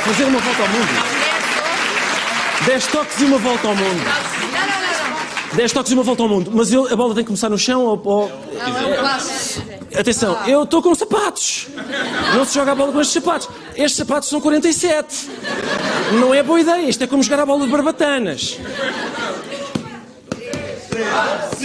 Fazer 0.07 0.25
uma 0.25 0.39
volta 0.39 0.63
ao 0.63 0.69
mundo. 0.69 1.27
10 2.65 2.87
toques 2.87 3.21
e 3.21 3.25
uma 3.25 3.39
volta 3.39 3.69
ao 3.69 3.75
mundo. 3.75 4.05
10 5.53 5.73
toques 5.73 5.91
e 5.91 5.95
uma 5.95 6.03
volta 6.05 6.23
ao 6.23 6.29
mundo. 6.29 6.51
Mas 6.55 6.73
eu, 6.73 6.87
a 6.87 6.95
bola 6.95 7.13
tem 7.13 7.25
que 7.25 7.27
começar 7.27 7.49
no 7.49 7.59
chão 7.59 7.85
ou. 7.85 8.01
ou... 8.05 8.33
Atenção, 9.99 10.39
eu 10.47 10.63
estou 10.63 10.81
com 10.81 10.95
sapatos. 10.95 11.67
Não 12.37 12.45
se 12.45 12.55
joga 12.55 12.73
a 12.73 12.75
bola 12.77 12.93
com 12.93 13.01
estes 13.01 13.21
sapatos. 13.21 13.49
Estes 13.75 13.97
sapatos 13.97 14.29
são 14.29 14.41
47. 14.41 15.29
Não 16.21 16.33
é 16.33 16.41
boa 16.43 16.61
ideia. 16.61 16.89
Isto 16.89 17.03
é 17.03 17.07
como 17.09 17.23
jogar 17.25 17.41
a 17.41 17.47
bola 17.47 17.65
de 17.65 17.73
barbatanas. 17.73 18.59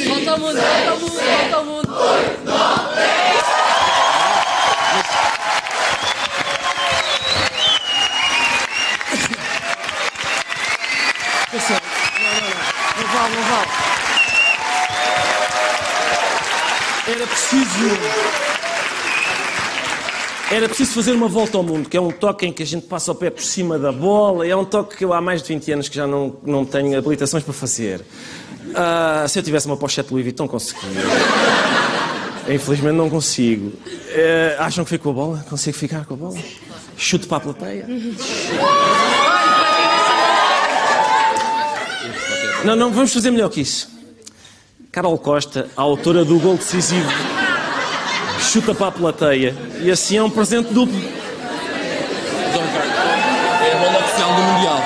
Volta 0.07 0.31
ao 0.31 0.39
mundo, 0.39 0.55
volta 0.55 0.89
ao 0.89 0.99
mundo, 0.99 1.11
volta 1.11 1.55
ao 1.57 1.65
mundo. 1.65 1.93
8, 1.93 2.45
9, 2.45 2.95
10. 2.95 3.30
Vale, 13.11 13.35
não 13.35 13.43
vale. 13.43 13.69
Era 17.07 17.27
preciso. 17.27 18.41
Era 20.51 20.67
preciso 20.67 20.91
fazer 20.93 21.13
uma 21.13 21.27
volta 21.27 21.57
ao 21.57 21.63
mundo, 21.63 21.87
que 21.87 21.95
é 21.95 22.01
um 22.01 22.11
toque 22.11 22.45
em 22.45 22.51
que 22.51 22.61
a 22.61 22.65
gente 22.65 22.85
passa 22.85 23.11
o 23.11 23.15
pé 23.15 23.29
por 23.29 23.41
cima 23.41 23.79
da 23.79 23.91
bola, 23.91 24.45
é 24.45 24.55
um 24.55 24.65
toque 24.65 24.97
que 24.97 25.05
eu 25.05 25.13
há 25.13 25.21
mais 25.21 25.41
de 25.41 25.47
20 25.47 25.71
anos 25.71 25.89
que 25.89 25.95
já 25.95 26.05
não, 26.05 26.35
não 26.43 26.65
tenho 26.65 26.97
habilitações 26.97 27.43
para 27.43 27.53
fazer. 27.53 28.01
Ah, 28.75 29.25
se 29.27 29.39
eu 29.39 29.43
tivesse 29.43 29.65
uma 29.67 29.77
pochete 29.77 30.11
Louis 30.11 30.23
Vuitton, 30.23 30.47
conseguia. 30.47 30.89
Infelizmente 32.49 32.95
não 32.95 33.09
consigo. 33.09 33.71
Eh, 34.09 34.55
acham 34.59 34.83
que 34.83 34.89
fico 34.89 35.05
com 35.05 35.09
a 35.11 35.13
bola? 35.13 35.45
Consigo 35.49 35.77
ficar 35.77 36.05
com 36.05 36.15
a 36.15 36.17
bola? 36.17 36.37
Chuto 36.97 37.27
para 37.27 37.37
a 37.37 37.39
plateia? 37.39 37.87
Não, 42.63 42.75
não, 42.75 42.91
vamos 42.91 43.11
fazer 43.11 43.31
melhor 43.31 43.49
que 43.49 43.61
isso. 43.61 43.89
Carol 44.91 45.17
Costa, 45.17 45.67
a 45.75 45.81
autora 45.81 46.23
do 46.23 46.37
gol 46.39 46.57
decisivo, 46.57 47.09
chuta 48.39 48.75
para 48.75 48.87
a 48.87 48.91
plateia 48.91 49.55
e 49.81 49.89
assim 49.89 50.17
é 50.17 50.23
um 50.23 50.29
presente 50.29 50.73
duplo. 50.73 50.99
É 53.63 53.73
a 53.73 53.77
bola 53.79 53.99
oficial 53.99 54.35
do 54.35 54.41
Mundial. 54.41 54.83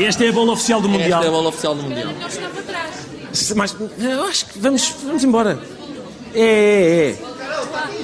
Esta 0.00 0.24
é 0.24 0.28
a 0.28 0.32
bola 0.32 0.52
oficial 0.52 0.80
do 0.80 0.88
Mundial. 0.88 1.20
Esta 1.20 1.26
é 1.26 1.28
a 1.28 1.32
bola 1.32 1.48
oficial 1.48 1.74
do 1.74 1.82
Mundial. 1.82 2.08
Mas 3.54 3.76
eu 3.98 4.24
acho 4.24 4.46
que 4.46 4.58
vamos, 4.58 4.94
vamos 5.04 5.22
embora. 5.22 5.58
É, 6.34 6.40
é, 6.40 7.10
é. 7.10 7.16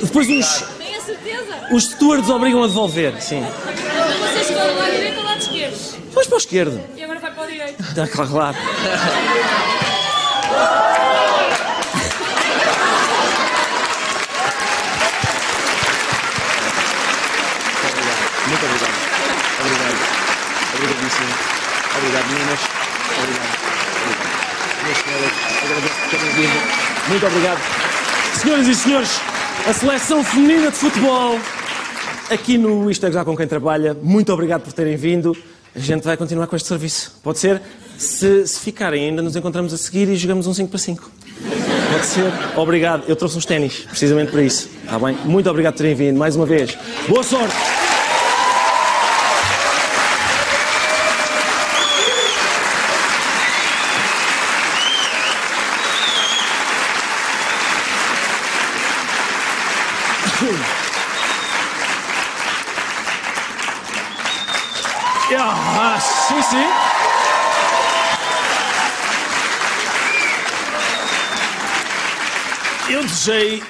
Depois 0.03 0.29
os, 0.29 0.65
Tenho 0.79 0.99
a 0.99 1.01
certeza. 1.01 1.69
os 1.73 1.85
stewards 1.85 2.29
obrigam 2.29 2.63
a 2.63 2.67
devolver, 2.67 3.21
sim. 3.23 3.39
Então 3.39 4.29
vocês 4.29 4.51
vão 4.51 4.67
do 4.67 4.79
lado 4.79 4.93
direito 4.93 5.17
ou 5.17 5.23
do 5.23 5.29
lado 5.29 5.41
esquerdo? 5.41 5.97
Vamos 6.13 6.27
para 6.29 6.35
o 6.35 6.39
esquerdo. 6.39 6.81
Tá, 7.95 8.07
claro, 8.09 8.31
claro. 8.31 8.57
Muito 18.47 18.65
obrigado. 18.65 18.95
Obrigado. 19.61 19.97
Obrigadíssimo. 20.75 21.35
Obrigado, 21.99 22.27
meninas. 22.31 22.61
Obrigado. 23.19 23.67
Minhas 24.83 24.99
senhoras, 24.99 25.33
agradeço 25.65 25.95
por 25.95 26.11
terem 26.11 26.31
vindo. 26.35 27.09
Muito 27.09 27.27
obrigado. 27.27 27.61
Senhoras 28.41 28.67
e 28.69 28.75
senhores, 28.75 29.21
a 29.69 29.73
seleção 29.73 30.23
feminina 30.23 30.71
de 30.71 30.77
futebol 30.77 31.41
aqui 32.31 32.59
no 32.59 32.93
Já 32.93 33.25
com 33.25 33.37
quem 33.37 33.47
trabalha. 33.47 33.97
Muito 34.01 34.33
obrigado 34.33 34.63
por 34.63 34.73
terem 34.73 34.97
vindo. 34.97 35.37
A 35.77 35.79
gente 35.79 36.05
vai 36.05 36.17
continuar 36.17 36.47
com 36.47 36.57
este 36.57 36.67
serviço. 36.67 37.13
Pode 37.23 37.39
ser? 37.39 37.61
Se, 37.99 38.47
se 38.47 38.59
ficarem, 38.61 39.11
ainda 39.11 39.21
nos 39.21 39.37
encontramos 39.37 39.75
a 39.75 39.77
seguir 39.77 40.09
e 40.09 40.17
jogamos 40.17 40.47
um 40.47 40.55
5 40.55 40.71
para 40.71 40.79
5. 40.79 41.11
Pode 41.93 42.07
ser? 42.07 42.33
Obrigado. 42.57 43.05
Eu 43.07 43.15
trouxe 43.15 43.37
uns 43.37 43.45
ténis, 43.45 43.81
precisamente 43.81 44.33
para 44.33 44.43
isso. 44.43 44.71
Está 44.83 44.99
bem? 44.99 45.15
Muito 45.27 45.51
obrigado 45.51 45.75
por 45.75 45.79
terem 45.83 45.95
vindo, 45.95 46.19
mais 46.19 46.35
uma 46.35 46.47
vez. 46.47 46.77
Boa 47.07 47.23
sorte! 47.23 47.55
Ah, 60.39 60.83
sim, 66.01 66.43
sim. 66.43 66.67
Eu 72.89 73.03
desejei, 73.03 73.63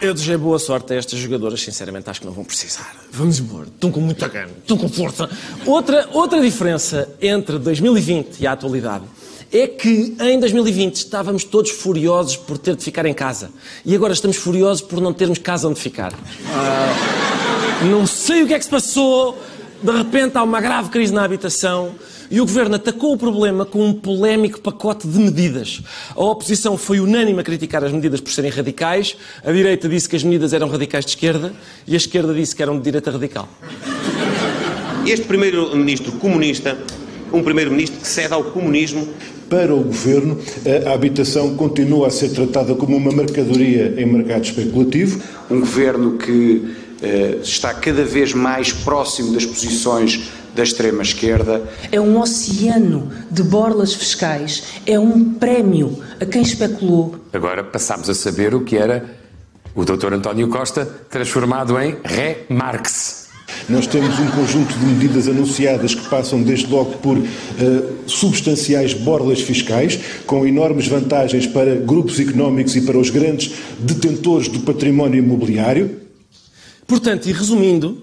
eu 0.00 0.14
desejei 0.14 0.36
boa 0.38 0.58
sorte 0.58 0.94
a 0.94 0.96
estas 0.96 1.18
jogadoras, 1.18 1.60
sinceramente 1.60 2.08
acho 2.08 2.20
que 2.20 2.26
não 2.26 2.32
vão 2.32 2.44
precisar. 2.44 2.90
Vamos 3.12 3.38
embora, 3.38 3.66
estão 3.66 3.92
com 3.92 4.00
muita 4.00 4.26
gana, 4.28 4.50
estão 4.58 4.78
com 4.78 4.88
força. 4.88 5.28
Outra, 5.66 6.08
outra 6.12 6.40
diferença 6.40 7.06
entre 7.20 7.58
2020 7.58 8.40
e 8.40 8.46
a 8.46 8.52
atualidade 8.52 9.04
é 9.52 9.66
que 9.68 10.16
em 10.18 10.40
2020 10.40 10.96
estávamos 10.96 11.44
todos 11.44 11.70
furiosos 11.70 12.36
por 12.38 12.56
ter 12.56 12.74
de 12.76 12.82
ficar 12.82 13.04
em 13.04 13.12
casa. 13.12 13.50
E 13.84 13.94
agora 13.94 14.14
estamos 14.14 14.38
furiosos 14.38 14.82
por 14.82 15.02
não 15.02 15.12
termos 15.12 15.38
casa 15.38 15.68
onde 15.68 15.78
ficar. 15.78 16.14
Ah, 16.48 17.84
não 17.84 18.06
sei 18.06 18.42
o 18.42 18.46
que 18.46 18.54
é 18.54 18.58
que 18.58 18.64
se 18.64 18.70
passou. 18.70 19.38
De 19.84 19.90
repente 19.90 20.38
há 20.38 20.42
uma 20.42 20.62
grave 20.62 20.88
crise 20.88 21.12
na 21.12 21.22
habitação 21.22 21.94
e 22.30 22.40
o 22.40 22.46
governo 22.46 22.76
atacou 22.76 23.12
o 23.12 23.18
problema 23.18 23.66
com 23.66 23.86
um 23.86 23.92
polémico 23.92 24.58
pacote 24.58 25.06
de 25.06 25.18
medidas. 25.18 25.82
A 26.16 26.24
oposição 26.24 26.78
foi 26.78 27.00
unânime 27.00 27.40
a 27.40 27.42
criticar 27.42 27.84
as 27.84 27.92
medidas 27.92 28.18
por 28.18 28.32
serem 28.32 28.50
radicais, 28.50 29.14
a 29.44 29.52
direita 29.52 29.86
disse 29.86 30.08
que 30.08 30.16
as 30.16 30.24
medidas 30.24 30.54
eram 30.54 30.70
radicais 30.70 31.04
de 31.04 31.10
esquerda 31.10 31.52
e 31.86 31.92
a 31.92 31.98
esquerda 31.98 32.32
disse 32.32 32.56
que 32.56 32.62
eram 32.62 32.78
de 32.78 32.84
direita 32.84 33.10
radical. 33.10 33.46
Este 35.06 35.26
primeiro-ministro 35.26 36.12
comunista, 36.12 36.78
um 37.30 37.42
primeiro-ministro 37.42 38.00
que 38.00 38.08
cede 38.08 38.32
ao 38.32 38.42
comunismo. 38.42 39.06
Para 39.50 39.74
o 39.74 39.84
governo, 39.84 40.40
a 40.86 40.94
habitação 40.94 41.56
continua 41.56 42.06
a 42.06 42.10
ser 42.10 42.30
tratada 42.30 42.74
como 42.74 42.96
uma 42.96 43.12
mercadoria 43.12 43.94
em 43.98 44.06
mercado 44.06 44.44
especulativo. 44.44 45.20
Um 45.50 45.60
governo 45.60 46.16
que 46.16 46.83
está 47.42 47.74
cada 47.74 48.04
vez 48.04 48.32
mais 48.32 48.72
próximo 48.72 49.32
das 49.32 49.44
posições 49.44 50.30
da 50.54 50.62
extrema-esquerda. 50.62 51.62
É 51.90 52.00
um 52.00 52.20
oceano 52.20 53.10
de 53.30 53.42
borlas 53.42 53.92
fiscais, 53.92 54.64
é 54.86 54.98
um 54.98 55.34
prémio 55.34 55.98
a 56.20 56.24
quem 56.24 56.42
especulou. 56.42 57.16
Agora 57.32 57.64
passámos 57.64 58.08
a 58.08 58.14
saber 58.14 58.54
o 58.54 58.60
que 58.62 58.76
era 58.76 59.04
o 59.74 59.84
Dr. 59.84 60.12
António 60.12 60.48
Costa 60.48 60.86
transformado 61.10 61.78
em 61.80 61.96
Ré 62.04 62.44
Marx. 62.48 63.24
Nós 63.68 63.86
temos 63.86 64.18
um 64.18 64.26
conjunto 64.30 64.72
de 64.74 64.84
medidas 64.84 65.28
anunciadas 65.28 65.94
que 65.94 66.08
passam 66.08 66.42
desde 66.42 66.66
logo 66.66 66.98
por 66.98 67.18
eh, 67.18 67.22
substanciais 68.06 68.94
borlas 68.94 69.40
fiscais, 69.40 69.98
com 70.26 70.46
enormes 70.46 70.86
vantagens 70.86 71.46
para 71.46 71.74
grupos 71.74 72.20
económicos 72.20 72.76
e 72.76 72.82
para 72.82 72.98
os 72.98 73.10
grandes 73.10 73.52
detentores 73.78 74.48
do 74.48 74.60
património 74.60 75.18
imobiliário. 75.18 76.03
Portanto, 76.86 77.28
e 77.28 77.32
resumindo, 77.32 78.02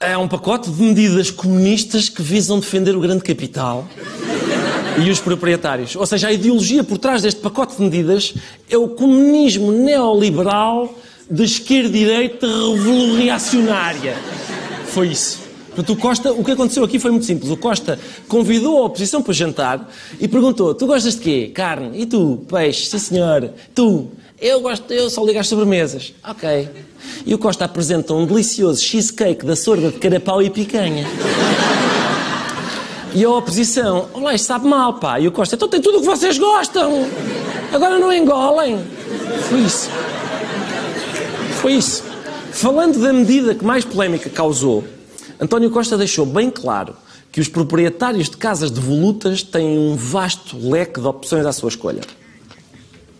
é 0.00 0.16
um 0.16 0.28
pacote 0.28 0.70
de 0.70 0.82
medidas 0.82 1.30
comunistas 1.30 2.08
que 2.08 2.22
visam 2.22 2.60
defender 2.60 2.96
o 2.96 3.00
grande 3.00 3.22
capital 3.22 3.88
e 5.04 5.10
os 5.10 5.20
proprietários. 5.20 5.94
Ou 5.96 6.06
seja, 6.06 6.28
a 6.28 6.32
ideologia 6.32 6.82
por 6.82 6.98
trás 6.98 7.22
deste 7.22 7.40
pacote 7.40 7.76
de 7.76 7.82
medidas 7.82 8.34
é 8.68 8.76
o 8.76 8.88
comunismo 8.88 9.72
neoliberal 9.72 10.94
de 11.30 11.44
esquerda-direita 11.44 12.46
revolucionária. 12.46 14.16
Foi 14.86 15.08
isso. 15.08 15.48
Portanto, 15.68 15.92
o 15.92 15.96
Costa, 15.96 16.32
o 16.32 16.42
que 16.42 16.50
aconteceu 16.50 16.82
aqui 16.82 16.98
foi 16.98 17.12
muito 17.12 17.26
simples. 17.26 17.50
O 17.52 17.56
Costa 17.56 17.98
convidou 18.26 18.78
a 18.78 18.86
oposição 18.86 19.22
para 19.22 19.32
jantar 19.32 19.88
e 20.18 20.26
perguntou: 20.26 20.74
Tu 20.74 20.86
gostas 20.86 21.14
de 21.14 21.20
quê? 21.20 21.52
Carne. 21.54 22.00
E 22.00 22.06
tu? 22.06 22.44
Peixe. 22.48 22.86
Sim, 22.86 22.98
senhor. 22.98 23.52
Tu? 23.74 24.08
Eu 24.40 24.60
gosto, 24.60 24.92
eu 24.92 25.10
só 25.10 25.24
ligo 25.24 25.38
às 25.38 25.48
sobremesas. 25.48 26.14
Ok. 26.22 26.68
E 27.26 27.34
o 27.34 27.38
Costa 27.38 27.64
apresenta 27.64 28.14
um 28.14 28.24
delicioso 28.24 28.80
cheesecake 28.80 29.44
da 29.44 29.56
sorda 29.56 29.90
de 29.90 29.98
carapau 29.98 30.40
e 30.40 30.48
picanha. 30.48 31.04
E 33.14 33.24
a 33.24 33.30
oposição, 33.30 34.08
olá, 34.12 34.34
isto 34.34 34.46
sabe 34.46 34.68
mal, 34.68 34.94
pá. 34.94 35.18
E 35.18 35.26
o 35.26 35.32
Costa, 35.32 35.56
então 35.56 35.68
tem 35.68 35.80
tudo 35.80 35.98
o 35.98 36.00
que 36.02 36.06
vocês 36.06 36.38
gostam. 36.38 37.04
Agora 37.72 37.98
não 37.98 38.12
engolem. 38.12 38.78
Foi 39.48 39.60
isso. 39.60 39.90
Foi 41.60 41.72
isso. 41.72 42.04
Falando 42.52 43.00
da 43.00 43.12
medida 43.12 43.56
que 43.56 43.64
mais 43.64 43.84
polémica 43.84 44.30
causou, 44.30 44.84
António 45.40 45.70
Costa 45.70 45.96
deixou 45.96 46.24
bem 46.24 46.48
claro 46.48 46.96
que 47.32 47.40
os 47.40 47.48
proprietários 47.48 48.30
de 48.30 48.36
casas 48.36 48.70
devolutas 48.70 49.42
têm 49.42 49.78
um 49.78 49.96
vasto 49.96 50.56
leque 50.68 51.00
de 51.00 51.06
opções 51.06 51.44
à 51.44 51.52
sua 51.52 51.70
escolha. 51.70 52.02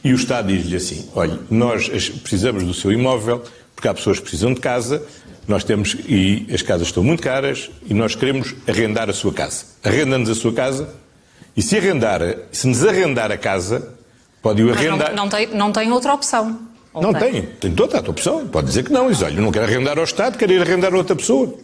E 0.04 0.12
o 0.12 0.16
Estado 0.16 0.48
diz-lhe 0.48 0.76
assim: 0.76 1.08
olha, 1.14 1.38
nós 1.50 1.88
precisamos 2.22 2.62
do 2.64 2.72
seu 2.74 2.92
imóvel, 2.92 3.42
porque 3.74 3.88
há 3.88 3.94
pessoas 3.94 4.18
que 4.18 4.22
precisam 4.22 4.54
de 4.54 4.60
casa, 4.60 5.02
nós 5.46 5.64
temos, 5.64 5.96
e 6.06 6.46
as 6.52 6.62
casas 6.62 6.88
estão 6.88 7.02
muito 7.02 7.22
caras, 7.22 7.70
e 7.88 7.94
nós 7.94 8.14
queremos 8.14 8.54
arrendar 8.66 9.08
a 9.10 9.12
sua 9.12 9.32
casa. 9.32 9.64
Arrenda-nos 9.82 10.28
a 10.30 10.34
sua 10.34 10.52
casa, 10.52 10.88
e 11.56 11.62
se 11.62 11.76
arrendar, 11.76 12.20
se 12.52 12.66
nos 12.68 12.84
arrendar 12.84 13.32
a 13.32 13.36
casa, 13.38 13.94
pode 14.42 14.62
o 14.62 14.66
Mas 14.68 14.76
arrendar. 14.76 15.10
não, 15.14 15.24
não, 15.24 15.28
tem, 15.28 15.46
não 15.48 15.72
tem 15.72 15.90
outra 15.90 16.14
opção. 16.14 16.58
Ou 16.92 17.02
Não 17.02 17.12
tem, 17.12 17.42
tem 17.42 17.72
toda 17.74 17.98
a 17.98 18.02
tua 18.02 18.12
opção. 18.12 18.46
Pode 18.48 18.66
dizer 18.68 18.82
que 18.84 18.90
não. 18.92 19.10
Diz, 19.10 19.20
olha, 19.22 19.34
eu 19.34 19.42
não 19.42 19.52
quero 19.52 19.66
arrendar 19.66 19.98
ao 19.98 20.04
Estado, 20.04 20.38
quero 20.38 20.52
ir 20.52 20.62
arrendar 20.62 20.92
a 20.92 20.96
outra 20.96 21.14
pessoa. 21.14 21.54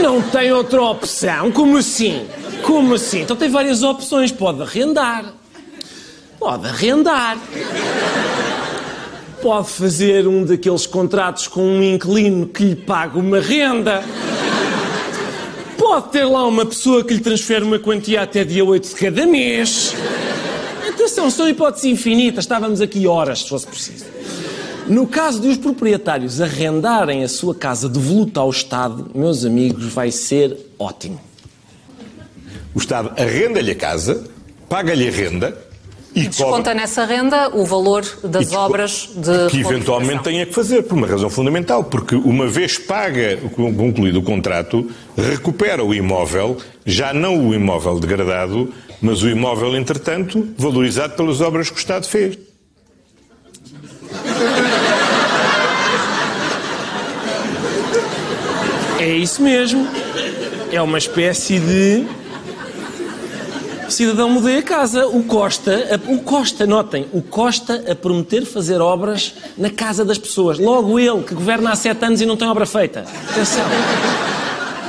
Não 0.00 0.20
tem 0.22 0.52
outra 0.52 0.82
opção? 0.82 1.50
Como 1.52 1.76
assim? 1.76 2.26
Como 2.62 2.94
assim? 2.94 3.22
Então 3.22 3.36
tem 3.36 3.48
várias 3.48 3.82
opções. 3.82 4.30
Pode 4.30 4.62
arrendar. 4.62 5.32
Pode 6.38 6.66
arrendar. 6.66 7.38
Pode 9.40 9.68
fazer 9.68 10.26
um 10.26 10.44
daqueles 10.44 10.86
contratos 10.86 11.48
com 11.48 11.62
um 11.62 11.82
inquilino 11.82 12.46
que 12.46 12.64
lhe 12.64 12.76
paga 12.76 13.18
uma 13.18 13.40
renda. 13.40 14.02
Pode 15.76 16.10
ter 16.10 16.24
lá 16.24 16.46
uma 16.46 16.64
pessoa 16.64 17.04
que 17.04 17.12
lhe 17.12 17.20
transfere 17.20 17.64
uma 17.64 17.78
quantia 17.78 18.22
até 18.22 18.44
dia 18.44 18.64
8 18.64 18.88
de 18.88 18.94
cada 18.94 19.26
mês. 19.26 19.94
Atenção, 20.88 21.28
são 21.28 21.48
hipóteses 21.48 21.86
infinitas, 21.86 22.44
estávamos 22.44 22.80
aqui 22.80 23.06
horas 23.06 23.40
se 23.40 23.48
fosse 23.48 23.66
preciso. 23.66 24.04
No 24.86 25.06
caso 25.06 25.40
de 25.40 25.48
os 25.48 25.56
proprietários 25.56 26.40
arrendarem 26.40 27.24
a 27.24 27.28
sua 27.28 27.54
casa 27.54 27.88
de 27.88 27.98
voluta 27.98 28.40
ao 28.40 28.50
Estado, 28.50 29.10
meus 29.14 29.44
amigos, 29.44 29.92
vai 29.92 30.10
ser 30.10 30.56
ótimo. 30.78 31.20
O 32.74 32.78
Estado 32.78 33.12
arrenda-lhe 33.20 33.72
a 33.72 33.74
casa, 33.74 34.24
paga-lhe 34.68 35.08
a 35.08 35.10
renda 35.10 35.56
e 36.14 36.24
cobra 36.24 36.28
Desconta 36.30 36.74
nessa 36.74 37.04
renda 37.06 37.48
o 37.54 37.64
valor 37.64 38.02
das 38.22 38.46
desco- 38.46 38.56
obras 38.56 39.08
de 39.16 39.48
que 39.50 39.60
eventualmente 39.60 40.22
tenha 40.22 40.44
que 40.46 40.52
fazer, 40.52 40.82
por 40.82 40.96
uma 40.96 41.06
razão 41.06 41.30
fundamental, 41.30 41.84
porque 41.84 42.14
uma 42.14 42.46
vez 42.46 42.76
paga, 42.78 43.38
concluído 43.54 44.18
o 44.18 44.22
contrato, 44.22 44.90
recupera 45.16 45.82
o 45.84 45.94
imóvel, 45.94 46.58
já 46.84 47.12
não 47.14 47.48
o 47.48 47.54
imóvel 47.54 47.98
degradado, 47.98 48.72
mas 49.00 49.22
o 49.22 49.28
imóvel, 49.28 49.74
entretanto, 49.76 50.48
valorizado 50.58 51.14
pelas 51.14 51.40
obras 51.40 51.70
que 51.70 51.76
o 51.76 51.78
Estado 51.78 52.06
fez. 52.06 52.38
É 58.98 59.08
isso 59.08 59.42
mesmo. 59.42 59.86
É 60.70 60.80
uma 60.80 60.98
espécie 60.98 61.58
de 61.58 62.04
cidadão 63.92 64.28
mudei 64.30 64.58
a 64.58 64.62
casa. 64.62 65.06
O 65.06 65.22
Costa, 65.22 65.72
a- 65.72 66.12
o 66.12 66.18
Costa, 66.18 66.66
notem, 66.66 67.06
o 67.12 67.22
Costa 67.22 67.84
a 67.88 67.94
prometer 67.94 68.44
fazer 68.44 68.80
obras 68.80 69.34
na 69.56 69.70
casa 69.70 70.04
das 70.04 70.18
pessoas. 70.18 70.58
Logo 70.58 70.98
ele, 70.98 71.22
que 71.22 71.34
governa 71.34 71.70
há 71.70 71.76
sete 71.76 72.04
anos 72.04 72.20
e 72.20 72.26
não 72.26 72.36
tem 72.36 72.48
obra 72.48 72.66
feita. 72.66 73.04
Atenção. 73.30 73.64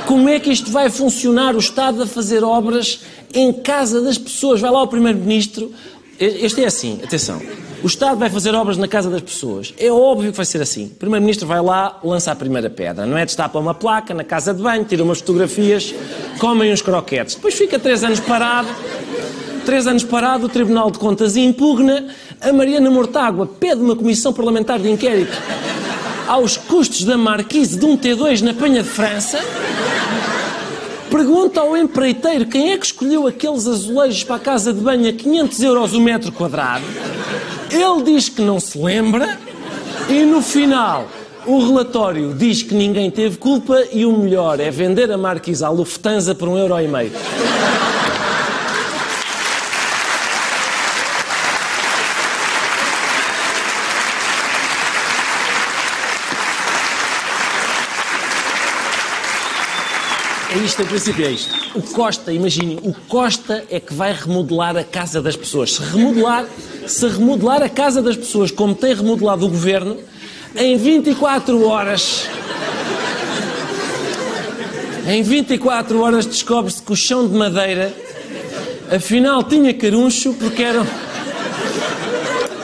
Como 0.06 0.28
é 0.28 0.38
que 0.40 0.50
isto 0.50 0.70
vai 0.70 0.90
funcionar? 0.90 1.54
O 1.54 1.58
Estado 1.58 2.02
a 2.02 2.06
fazer 2.06 2.42
obras 2.44 3.00
em 3.32 3.52
casa 3.52 4.00
das 4.02 4.18
pessoas. 4.18 4.60
Vai 4.60 4.70
lá 4.70 4.82
o 4.82 4.86
Primeiro-Ministro. 4.88 5.72
Este 6.18 6.62
é 6.62 6.66
assim, 6.66 7.00
atenção. 7.02 7.40
O 7.84 7.86
Estado 7.86 8.16
vai 8.16 8.30
fazer 8.30 8.54
obras 8.54 8.78
na 8.78 8.88
casa 8.88 9.10
das 9.10 9.20
pessoas. 9.20 9.74
É 9.78 9.92
óbvio 9.92 10.30
que 10.30 10.36
vai 10.38 10.46
ser 10.46 10.62
assim. 10.62 10.86
O 10.86 10.94
Primeiro-Ministro 10.94 11.46
vai 11.46 11.60
lá, 11.60 12.00
lança 12.02 12.32
a 12.32 12.34
primeira 12.34 12.70
pedra. 12.70 13.04
Não 13.04 13.18
é? 13.18 13.26
Destapa 13.26 13.58
uma 13.58 13.74
placa 13.74 14.14
na 14.14 14.24
casa 14.24 14.54
de 14.54 14.62
banho, 14.62 14.86
tira 14.86 15.04
umas 15.04 15.18
fotografias, 15.18 15.94
comem 16.38 16.72
uns 16.72 16.80
croquetes. 16.80 17.34
Depois 17.34 17.52
fica 17.52 17.78
três 17.78 18.02
anos 18.02 18.20
parado. 18.20 18.68
Três 19.66 19.86
anos 19.86 20.02
parado, 20.02 20.46
o 20.46 20.48
Tribunal 20.48 20.90
de 20.90 20.98
Contas 20.98 21.36
impugna. 21.36 22.06
A 22.40 22.50
Mariana 22.54 22.90
Mortágua 22.90 23.46
pede 23.46 23.82
uma 23.82 23.94
comissão 23.94 24.32
parlamentar 24.32 24.78
de 24.78 24.90
inquérito 24.90 25.36
aos 26.26 26.56
custos 26.56 27.04
da 27.04 27.18
marquise 27.18 27.78
de 27.78 27.84
um 27.84 27.98
T2 27.98 28.40
na 28.40 28.54
Penha 28.54 28.82
de 28.82 28.88
França. 28.88 29.38
Pergunta 31.14 31.60
ao 31.60 31.76
empreiteiro 31.76 32.44
quem 32.44 32.72
é 32.72 32.76
que 32.76 32.86
escolheu 32.86 33.24
aqueles 33.24 33.68
azulejos 33.68 34.24
para 34.24 34.34
a 34.34 34.40
casa 34.40 34.72
de 34.72 34.80
banho 34.80 35.08
a 35.08 35.12
500 35.12 35.62
euros 35.62 35.94
o 35.94 36.00
metro 36.00 36.32
quadrado. 36.32 36.84
Ele 37.70 38.02
diz 38.02 38.28
que 38.28 38.42
não 38.42 38.58
se 38.58 38.76
lembra 38.76 39.38
e 40.08 40.24
no 40.24 40.42
final 40.42 41.06
o 41.46 41.64
relatório 41.64 42.34
diz 42.34 42.64
que 42.64 42.74
ninguém 42.74 43.12
teve 43.12 43.38
culpa 43.38 43.80
e 43.92 44.04
o 44.04 44.18
melhor 44.18 44.58
é 44.58 44.72
vender 44.72 45.08
a 45.12 45.16
marquise 45.16 45.64
à 45.64 45.68
Lufthansa 45.68 46.34
por 46.34 46.48
um 46.48 46.58
euro 46.58 46.80
e 46.80 46.88
meio. 46.88 47.12
Isto, 60.64 60.82
em 60.82 60.86
princípio 60.86 61.26
é 61.26 61.30
isto. 61.30 61.54
O 61.74 61.82
Costa, 61.82 62.32
imaginem, 62.32 62.78
o 62.82 62.94
Costa 63.08 63.64
é 63.70 63.78
que 63.78 63.92
vai 63.92 64.12
remodelar 64.12 64.76
a 64.76 64.84
casa 64.84 65.20
das 65.20 65.36
pessoas. 65.36 65.74
Se 65.74 65.82
remodelar, 65.82 66.46
se 66.86 67.06
remodelar 67.06 67.62
a 67.62 67.68
casa 67.68 68.00
das 68.00 68.16
pessoas 68.16 68.50
como 68.50 68.74
tem 68.74 68.94
remodelado 68.94 69.44
o 69.46 69.48
governo, 69.48 69.98
em 70.56 70.76
24 70.76 71.66
horas. 71.66 72.26
Em 75.06 75.22
24 75.22 76.00
horas 76.00 76.24
descobre-se 76.24 76.82
que 76.82 76.92
o 76.92 76.96
chão 76.96 77.28
de 77.28 77.36
madeira 77.36 77.94
afinal 78.90 79.44
tinha 79.44 79.74
caruncho 79.74 80.32
porque 80.34 80.62
eram. 80.62 80.86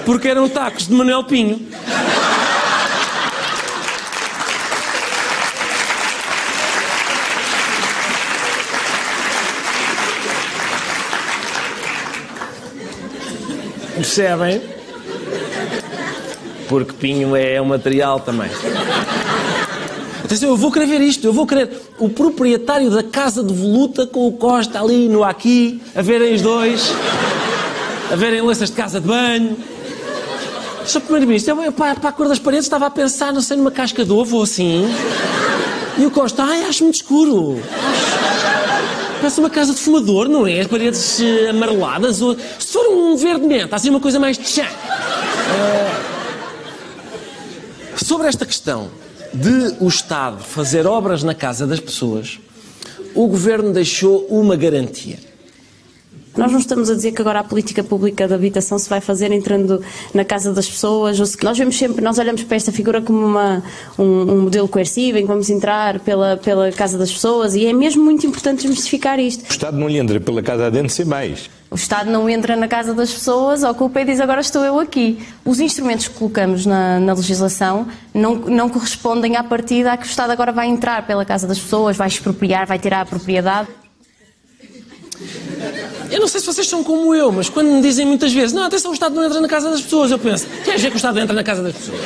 porque 0.06 0.28
eram 0.28 0.48
tacos 0.48 0.88
de 0.88 0.94
Manuel 0.94 1.24
Pinho. 1.24 1.60
Percebem? 14.00 14.62
Porque 16.70 16.94
pinho 16.94 17.36
é 17.36 17.60
um 17.60 17.66
material 17.66 18.18
também. 18.18 18.48
Atenção, 20.24 20.48
eu 20.48 20.56
vou 20.56 20.72
querer 20.72 20.86
ver 20.86 21.02
isto, 21.02 21.26
eu 21.26 21.34
vou 21.34 21.46
querer 21.46 21.70
o 21.98 22.08
proprietário 22.08 22.90
da 22.90 23.02
casa 23.02 23.44
de 23.44 23.52
voluta 23.52 24.06
com 24.06 24.26
o 24.26 24.32
Costa 24.32 24.80
ali 24.80 25.06
no 25.06 25.22
aqui, 25.22 25.82
a 25.94 26.00
verem 26.00 26.32
os 26.32 26.40
dois, 26.40 26.94
a 28.10 28.16
verem 28.16 28.40
louças 28.40 28.70
de 28.70 28.76
casa 28.76 28.98
de 28.98 29.06
banho. 29.06 29.54
Sr. 30.86 31.00
Primeiro-Ministro, 31.02 31.62
eu 31.62 31.70
para, 31.70 31.94
para 31.96 32.08
a 32.08 32.12
cor 32.12 32.26
das 32.26 32.38
paredes 32.38 32.64
estava 32.64 32.86
a 32.86 32.90
pensar, 32.90 33.34
não 33.34 33.42
sei, 33.42 33.58
numa 33.58 33.70
casca 33.70 34.02
de 34.02 34.12
ovo 34.12 34.38
ou 34.38 34.44
assim. 34.44 34.88
E 35.98 36.06
o 36.06 36.10
Costa, 36.10 36.42
ai, 36.42 36.64
acho 36.64 36.84
muito 36.84 36.94
escuro. 36.94 37.60
Parece 39.20 39.38
uma 39.38 39.50
casa 39.50 39.74
de 39.74 39.80
fumador, 39.80 40.28
não 40.28 40.46
é? 40.46 40.60
As 40.60 40.66
paredes 40.66 41.20
eh, 41.20 41.50
amareladas. 41.50 42.22
Ou... 42.22 42.34
Se 42.58 42.72
for 42.72 42.86
um 42.88 43.16
verde 43.16 43.46
menta, 43.46 43.76
assim 43.76 43.90
uma 43.90 44.00
coisa 44.00 44.18
mais 44.18 44.38
de 44.38 44.48
chá. 44.48 44.66
Eh, 44.66 45.90
Sobre 48.04 48.28
esta 48.28 48.46
questão 48.46 48.90
de 49.32 49.76
o 49.78 49.86
Estado 49.86 50.42
fazer 50.42 50.86
obras 50.86 51.22
na 51.22 51.34
casa 51.34 51.66
das 51.66 51.78
pessoas, 51.78 52.40
o 53.14 53.26
Governo 53.26 53.72
deixou 53.72 54.26
uma 54.28 54.56
garantia. 54.56 55.18
Nós 56.36 56.52
não 56.52 56.60
estamos 56.60 56.88
a 56.88 56.94
dizer 56.94 57.10
que 57.12 57.20
agora 57.20 57.40
a 57.40 57.44
política 57.44 57.82
pública 57.82 58.28
de 58.28 58.32
habitação 58.32 58.78
se 58.78 58.88
vai 58.88 59.00
fazer 59.00 59.32
entrando 59.32 59.82
na 60.14 60.24
casa 60.24 60.52
das 60.52 60.68
pessoas. 60.68 61.18
Ou 61.18 61.26
se- 61.26 61.36
Nós 61.42 61.58
vemos 61.58 61.76
sempre, 61.76 62.00
nós 62.02 62.18
olhamos 62.18 62.44
para 62.44 62.56
esta 62.56 62.70
figura 62.70 63.02
como 63.02 63.18
uma, 63.26 63.62
um, 63.98 64.04
um 64.04 64.40
modelo 64.42 64.68
coercivo 64.68 65.18
em 65.18 65.22
que 65.22 65.26
vamos 65.26 65.50
entrar 65.50 65.98
pela, 66.00 66.36
pela 66.36 66.70
casa 66.70 66.96
das 66.96 67.10
pessoas 67.12 67.56
e 67.56 67.66
é 67.66 67.72
mesmo 67.72 68.04
muito 68.04 68.24
importante 68.26 68.60
desmistificar 68.62 69.18
isto. 69.18 69.42
O 69.44 69.50
Estado 69.50 69.76
não 69.76 69.88
lhe 69.88 69.98
entra 69.98 70.20
pela 70.20 70.40
casa 70.40 70.66
adentro 70.68 70.90
sem 70.90 71.04
mais. 71.04 71.50
O 71.68 71.74
Estado 71.74 72.08
não 72.10 72.28
entra 72.28 72.54
na 72.56 72.68
casa 72.68 72.94
das 72.94 73.12
pessoas, 73.12 73.62
ocupa 73.64 74.00
e 74.00 74.04
diz 74.04 74.20
agora 74.20 74.40
estou 74.40 74.64
eu 74.64 74.78
aqui. 74.78 75.18
Os 75.44 75.58
instrumentos 75.58 76.06
que 76.08 76.14
colocamos 76.14 76.64
na, 76.64 77.00
na 77.00 77.12
legislação 77.12 77.88
não, 78.14 78.36
não 78.36 78.68
correspondem 78.68 79.34
à 79.36 79.42
partida 79.42 79.92
a 79.92 79.96
que 79.96 80.04
o 80.04 80.08
Estado 80.08 80.30
agora 80.30 80.52
vai 80.52 80.68
entrar 80.68 81.04
pela 81.06 81.24
casa 81.24 81.46
das 81.48 81.58
pessoas, 81.58 81.96
vai 81.96 82.06
expropriar, 82.08 82.66
vai 82.68 82.78
tirar 82.78 83.00
a 83.00 83.06
propriedade. 83.06 83.68
Eu 86.10 86.18
não 86.18 86.26
sei 86.26 86.40
se 86.40 86.46
vocês 86.46 86.66
são 86.66 86.82
como 86.82 87.14
eu, 87.14 87.30
mas 87.30 87.48
quando 87.48 87.68
me 87.68 87.80
dizem 87.80 88.04
muitas 88.04 88.32
vezes, 88.32 88.52
não, 88.52 88.64
atenção, 88.64 88.90
o 88.90 88.94
Estado 88.94 89.14
não 89.14 89.24
entra 89.24 89.40
na 89.40 89.48
casa 89.48 89.70
das 89.70 89.80
pessoas, 89.80 90.10
eu 90.10 90.18
penso, 90.18 90.46
queres 90.64 90.82
ver 90.82 90.88
que 90.88 90.96
o 90.96 90.98
Estado 90.98 91.20
entra 91.20 91.34
na 91.34 91.44
casa 91.44 91.62
das 91.62 91.72
pessoas? 91.72 92.00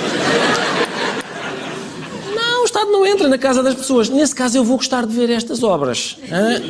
Não, 2.35 2.63
o 2.63 2.65
Estado 2.65 2.91
não 2.91 3.07
entra 3.07 3.29
na 3.29 3.39
casa 3.39 3.63
das 3.63 3.75
pessoas. 3.75 4.11
Nesse 4.11 4.35
caso, 4.35 4.59
eu 4.59 4.65
vou 4.65 4.77
gostar 4.77 5.07
de 5.07 5.15
ver 5.15 5.31
estas 5.31 5.63
obras. 5.63 6.19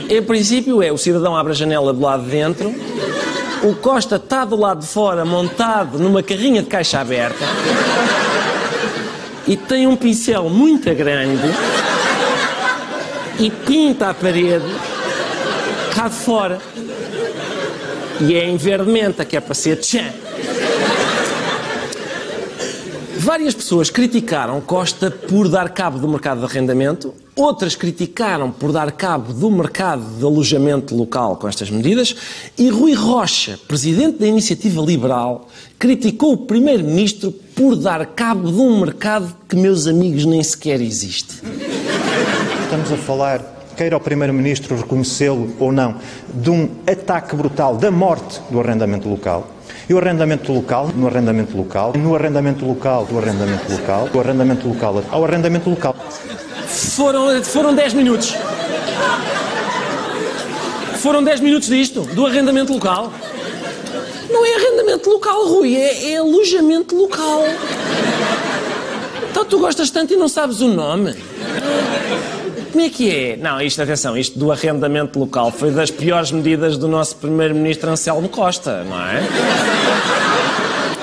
Em 0.09 0.23
princípio, 0.23 0.81
é 0.81 0.93
o 0.93 0.99
cidadão 0.99 1.37
abre 1.37 1.53
a 1.53 1.57
janela 1.57 1.93
do 1.93 2.01
lado 2.01 2.23
de 2.25 2.31
dentro, 2.31 2.73
o 3.65 3.75
Costa 3.75 4.17
está 4.17 4.45
do 4.45 4.55
lado 4.55 4.81
de 4.81 4.87
fora, 4.87 5.25
montado 5.25 5.99
numa 5.99 6.23
carrinha 6.23 6.63
de 6.63 6.69
caixa 6.69 7.01
aberta, 7.01 7.45
e 9.47 9.57
tem 9.57 9.87
um 9.87 9.97
pincel 9.97 10.49
muito 10.49 10.95
grande 10.95 11.43
e 13.41 13.51
pinta 13.51 14.11
a 14.11 14.15
parede 14.15 14.65
cá 15.95 16.09
de 16.09 16.15
fora. 16.15 16.61
E 18.21 18.35
é 18.35 18.49
em 18.49 18.57
verde 18.57 18.91
menta, 18.91 19.25
que 19.25 19.37
é 19.37 19.41
para 19.41 19.55
ser 19.55 19.77
tchan. 19.77 20.13
Várias 23.17 23.55
pessoas 23.55 23.89
criticaram 23.89 24.61
Costa 24.61 25.11
por 25.11 25.49
dar 25.49 25.71
cabo 25.71 25.99
do 25.99 26.07
mercado 26.07 26.41
de 26.41 26.45
arrendamento, 26.45 27.15
outras 27.35 27.75
criticaram 27.75 28.51
por 28.51 28.71
dar 28.71 28.93
cabo 28.93 29.33
do 29.33 29.51
mercado 29.51 30.05
de 30.19 30.23
alojamento 30.23 30.95
local 30.95 31.37
com 31.37 31.49
estas 31.49 31.71
medidas, 31.71 32.15
e 32.59 32.69
Rui 32.69 32.93
Rocha, 32.93 33.59
presidente 33.67 34.19
da 34.19 34.27
Iniciativa 34.27 34.83
Liberal, 34.83 35.49
criticou 35.79 36.35
o 36.35 36.37
primeiro-ministro 36.37 37.33
por 37.33 37.77
dar 37.77 38.05
cabo 38.07 38.53
de 38.53 38.59
um 38.59 38.81
mercado 38.81 39.35
que, 39.49 39.57
meus 39.57 39.87
amigos, 39.87 40.27
nem 40.27 40.43
sequer 40.43 40.83
existe. 40.83 41.41
Estamos 42.65 42.93
a 42.93 42.97
falar, 42.99 43.64
queira 43.77 43.97
o 43.97 44.01
Primeiro-Ministro 44.01 44.77
reconhecê-lo 44.77 45.55
ou 45.59 45.73
não, 45.73 45.97
de 46.33 46.51
um 46.51 46.69
ataque 46.87 47.37
brutal 47.37 47.77
da 47.77 47.91
morte 47.91 48.41
do 48.51 48.61
arrendamento 48.61 49.09
local. 49.09 49.49
E 49.89 49.93
o 49.93 49.99
arrendamento 49.99 50.53
local, 50.53 50.89
no 50.95 51.07
arrendamento 51.07 51.57
local, 51.57 51.93
no 51.95 52.15
arrendamento 52.15 52.65
local, 52.65 53.05
do 53.05 53.19
arrendamento 53.19 53.71
local, 53.71 54.09
do 54.09 54.21
arrendamento 54.21 54.69
local 54.69 55.03
ao 55.11 55.25
arrendamento 55.25 55.69
local. 55.69 55.95
Foram, 56.67 57.43
foram 57.43 57.75
10 57.75 57.95
minutos. 57.95 58.35
Foram 60.97 61.23
10 61.23 61.41
minutos 61.41 61.69
disto, 61.69 62.01
do 62.01 62.27
arrendamento 62.27 62.73
local. 62.73 63.13
Não 64.31 64.45
é 64.47 64.55
arrendamento 64.55 65.11
local, 65.11 65.47
Rui, 65.47 65.77
é, 65.77 66.13
é 66.13 66.17
alojamento 66.17 66.97
local. 66.97 67.43
Então 69.31 69.45
tu 69.45 69.59
gostas 69.59 69.91
tanto 69.91 70.15
e 70.15 70.17
não 70.17 70.29
sabes 70.29 70.61
o 70.61 70.69
nome? 70.69 71.15
Como 72.75 72.85
é 72.85 72.89
que 72.89 73.09
é? 73.09 73.37
Não, 73.37 73.61
isto, 73.61 73.81
atenção, 73.81 74.17
isto 74.17 74.37
do 74.37 74.51
arrendamento 74.51 75.17
local 75.17 75.53
foi 75.53 75.71
das 75.71 75.93
piores 75.93 76.33
medidas 76.33 76.77
do 76.77 76.89
nosso 76.89 77.15
primeiro-ministro 77.15 77.89
Anselmo 77.89 78.29
Costa, 78.29 78.83
não 78.83 79.01
é? 79.01 79.23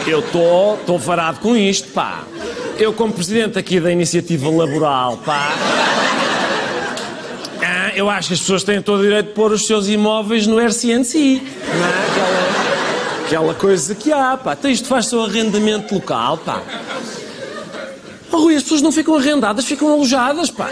Eu 0.05 0.19
estou 0.19 0.99
varado 0.99 1.39
com 1.39 1.55
isto, 1.55 1.87
pá. 1.93 2.25
Eu, 2.77 2.91
como 2.91 3.13
presidente 3.13 3.57
aqui 3.57 3.79
da 3.79 3.89
iniciativa 3.89 4.49
laboral, 4.49 5.15
pá. 5.25 5.53
eu 7.95 8.09
acho 8.09 8.27
que 8.27 8.33
as 8.33 8.41
pessoas 8.41 8.63
têm 8.65 8.81
todo 8.81 8.99
o 8.99 9.03
direito 9.03 9.27
de 9.27 9.33
pôr 9.33 9.53
os 9.53 9.65
seus 9.65 9.87
imóveis 9.87 10.45
no 10.45 10.59
RCNC, 10.59 11.41
não 11.41 11.85
é? 11.85 12.11
Aquela, 12.11 13.25
aquela 13.27 13.53
coisa 13.53 13.95
que 13.95 14.11
há, 14.11 14.35
pá. 14.35 14.57
Então 14.59 14.69
isto 14.69 14.89
faz 14.89 15.05
só 15.05 15.23
arrendamento 15.23 15.95
local, 15.95 16.37
pá. 16.37 16.61
Oh, 18.29 18.39
Rui, 18.39 18.57
as 18.57 18.63
pessoas 18.63 18.81
não 18.81 18.91
ficam 18.91 19.15
arrendadas, 19.15 19.63
ficam 19.63 19.89
alojadas, 19.89 20.51
pá. 20.51 20.69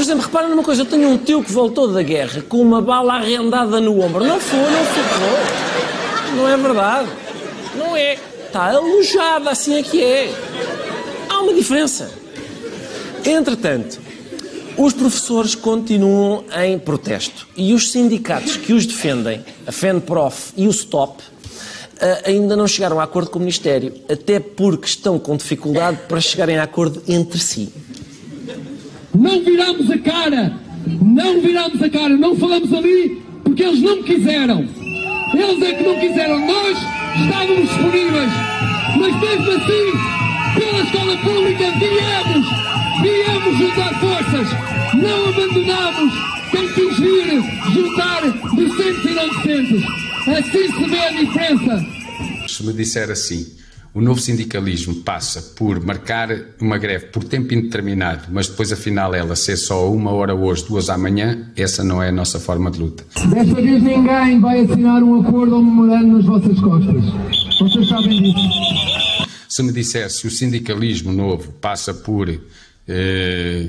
Por 0.00 0.04
exemplo, 0.04 0.24
repara 0.24 0.48
numa 0.48 0.62
coisa, 0.62 0.80
eu 0.80 0.86
tenho 0.86 1.10
um 1.10 1.18
tio 1.18 1.44
que 1.44 1.52
voltou 1.52 1.92
da 1.92 2.02
guerra 2.02 2.40
com 2.48 2.56
uma 2.62 2.80
bala 2.80 3.16
arrendada 3.16 3.82
no 3.82 4.00
ombro. 4.00 4.24
Não 4.24 4.40
foi, 4.40 4.58
não 4.58 4.84
ficou. 4.86 6.36
Não 6.36 6.48
é 6.48 6.56
verdade. 6.56 7.08
Não 7.76 7.94
é. 7.94 8.16
Está 8.46 8.70
alojada, 8.70 9.50
assim 9.50 9.74
é 9.74 9.82
que 9.82 10.02
é. 10.02 10.32
Há 11.28 11.40
uma 11.40 11.52
diferença. 11.52 12.10
Entretanto, 13.22 14.00
os 14.74 14.94
professores 14.94 15.54
continuam 15.54 16.44
em 16.62 16.78
protesto 16.78 17.46
e 17.54 17.74
os 17.74 17.92
sindicatos 17.92 18.56
que 18.56 18.72
os 18.72 18.86
defendem, 18.86 19.44
a 19.66 19.70
FENPROF 19.70 20.54
e 20.56 20.66
o 20.66 20.72
STOP, 20.72 21.22
eh, 22.00 22.22
ainda 22.24 22.56
não 22.56 22.66
chegaram 22.66 22.98
a 22.98 23.02
acordo 23.02 23.30
com 23.30 23.36
o 23.36 23.42
Ministério, 23.42 23.92
até 24.08 24.40
porque 24.40 24.86
estão 24.86 25.18
com 25.18 25.36
dificuldade 25.36 25.98
para 26.08 26.22
chegarem 26.22 26.56
a 26.56 26.62
acordo 26.62 27.02
entre 27.06 27.38
si. 27.38 27.70
Não 29.14 29.42
viramos 29.42 29.90
a 29.90 29.98
cara, 29.98 30.52
não 31.02 31.40
viramos 31.40 31.82
a 31.82 31.90
cara, 31.90 32.16
não 32.16 32.36
falamos 32.36 32.72
ali 32.72 33.20
porque 33.44 33.62
eles 33.62 33.82
não 33.82 34.02
quiseram. 34.02 34.68
Eles 35.34 35.62
é 35.62 35.74
que 35.74 35.82
não 35.82 35.98
quiseram, 35.98 36.46
nós 36.46 36.78
estávamos 37.22 37.68
disponíveis, 37.68 38.30
mas 38.96 39.20
mesmo 39.20 39.50
assim, 39.50 40.58
pela 40.58 40.82
escola 40.82 41.16
pública, 41.18 41.70
viemos, 41.78 42.46
viemos 43.02 43.58
juntar 43.58 44.00
forças, 44.00 44.48
não 44.94 45.28
abandonamos 45.28 46.14
quem 46.50 46.68
vir 46.94 47.42
juntar 47.72 48.20
docentes 48.54 49.04
e 49.04 49.14
não 49.14 49.28
docentes. 49.28 49.82
Assim 50.26 50.72
se 50.72 50.88
vê 50.88 50.98
a 50.98 51.10
diferença. 51.10 51.86
Se 52.48 52.64
me 52.64 52.72
disser 52.72 53.10
assim, 53.10 53.46
o 53.92 54.00
novo 54.00 54.20
sindicalismo 54.20 54.96
passa 54.96 55.54
por 55.56 55.84
marcar 55.84 56.28
uma 56.60 56.78
greve 56.78 57.06
por 57.06 57.24
tempo 57.24 57.52
indeterminado, 57.52 58.28
mas 58.30 58.46
depois 58.46 58.72
afinal 58.72 59.14
ela 59.14 59.34
ser 59.34 59.56
só 59.56 59.92
uma 59.92 60.12
hora 60.12 60.34
hoje, 60.34 60.64
duas 60.66 60.88
amanhã, 60.88 61.50
essa 61.56 61.82
não 61.82 62.02
é 62.02 62.08
a 62.08 62.12
nossa 62.12 62.38
forma 62.38 62.70
de 62.70 62.78
luta. 62.80 63.04
Desta 63.28 63.54
vez 63.54 63.82
ninguém 63.82 64.40
vai 64.40 64.60
assinar 64.60 65.02
um 65.02 65.20
acordo 65.20 65.56
ou 65.56 65.60
um 65.60 65.64
memorando 65.64 66.18
nas 66.18 66.24
vossas 66.24 66.58
costas. 66.60 67.04
Vocês 67.58 67.88
sabem 67.88 68.22
disso. 68.22 69.28
Se 69.48 69.62
me 69.62 69.72
disser 69.72 70.08
se 70.10 70.26
o 70.26 70.30
sindicalismo 70.30 71.12
novo 71.12 71.52
passa 71.54 71.92
por 71.92 72.28
eh, 72.86 73.68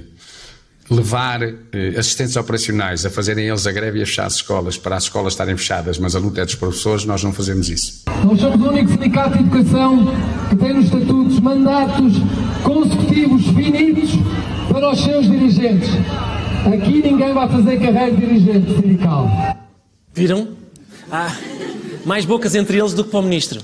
levar 0.91 1.41
eh, 1.41 1.56
assistentes 1.97 2.36
operacionais 2.36 3.06
a 3.06 3.10
fazerem 3.10 3.47
eles 3.47 3.65
a 3.65 3.71
greve 3.71 3.99
e 3.99 4.04
a 4.04 4.06
fechar 4.06 4.25
as 4.25 4.36
escolas 4.36 4.77
para 4.77 4.97
as 4.97 5.04
escolas 5.04 5.32
estarem 5.32 5.56
fechadas, 5.56 5.97
mas 5.97 6.15
a 6.17 6.19
luta 6.19 6.41
é 6.41 6.45
dos 6.45 6.56
professores, 6.56 7.06
nós 7.06 7.23
não 7.23 7.32
fazemos 7.32 7.69
isso. 7.69 8.04
Nós 8.25 8.39
somos 8.41 8.62
o 8.62 8.69
único 8.69 8.91
sindicato 8.91 9.38
de 9.38 9.43
educação 9.45 10.13
que 10.49 10.56
tem 10.58 10.73
nos 10.73 10.86
estatutos 10.86 11.39
mandatos 11.39 12.13
consecutivos 12.62 13.47
finitos 13.47 14.12
para 14.67 14.91
os 14.91 15.01
seus 15.01 15.25
dirigentes. 15.27 15.89
Aqui 16.65 17.01
ninguém 17.01 17.34
vai 17.34 17.47
fazer 17.47 17.80
carreira 17.80 18.12
de 18.12 18.17
dirigente 18.17 18.75
sindical. 18.75 19.30
Viram? 20.13 20.49
Ah, 21.10 21.34
mais 22.06 22.25
bocas 22.25 22.54
entre 22.54 22.77
eles 22.77 22.93
do 22.93 23.06
que 23.06 23.12
para 23.12 23.19
o 23.21 23.23
ministro. 23.23 23.62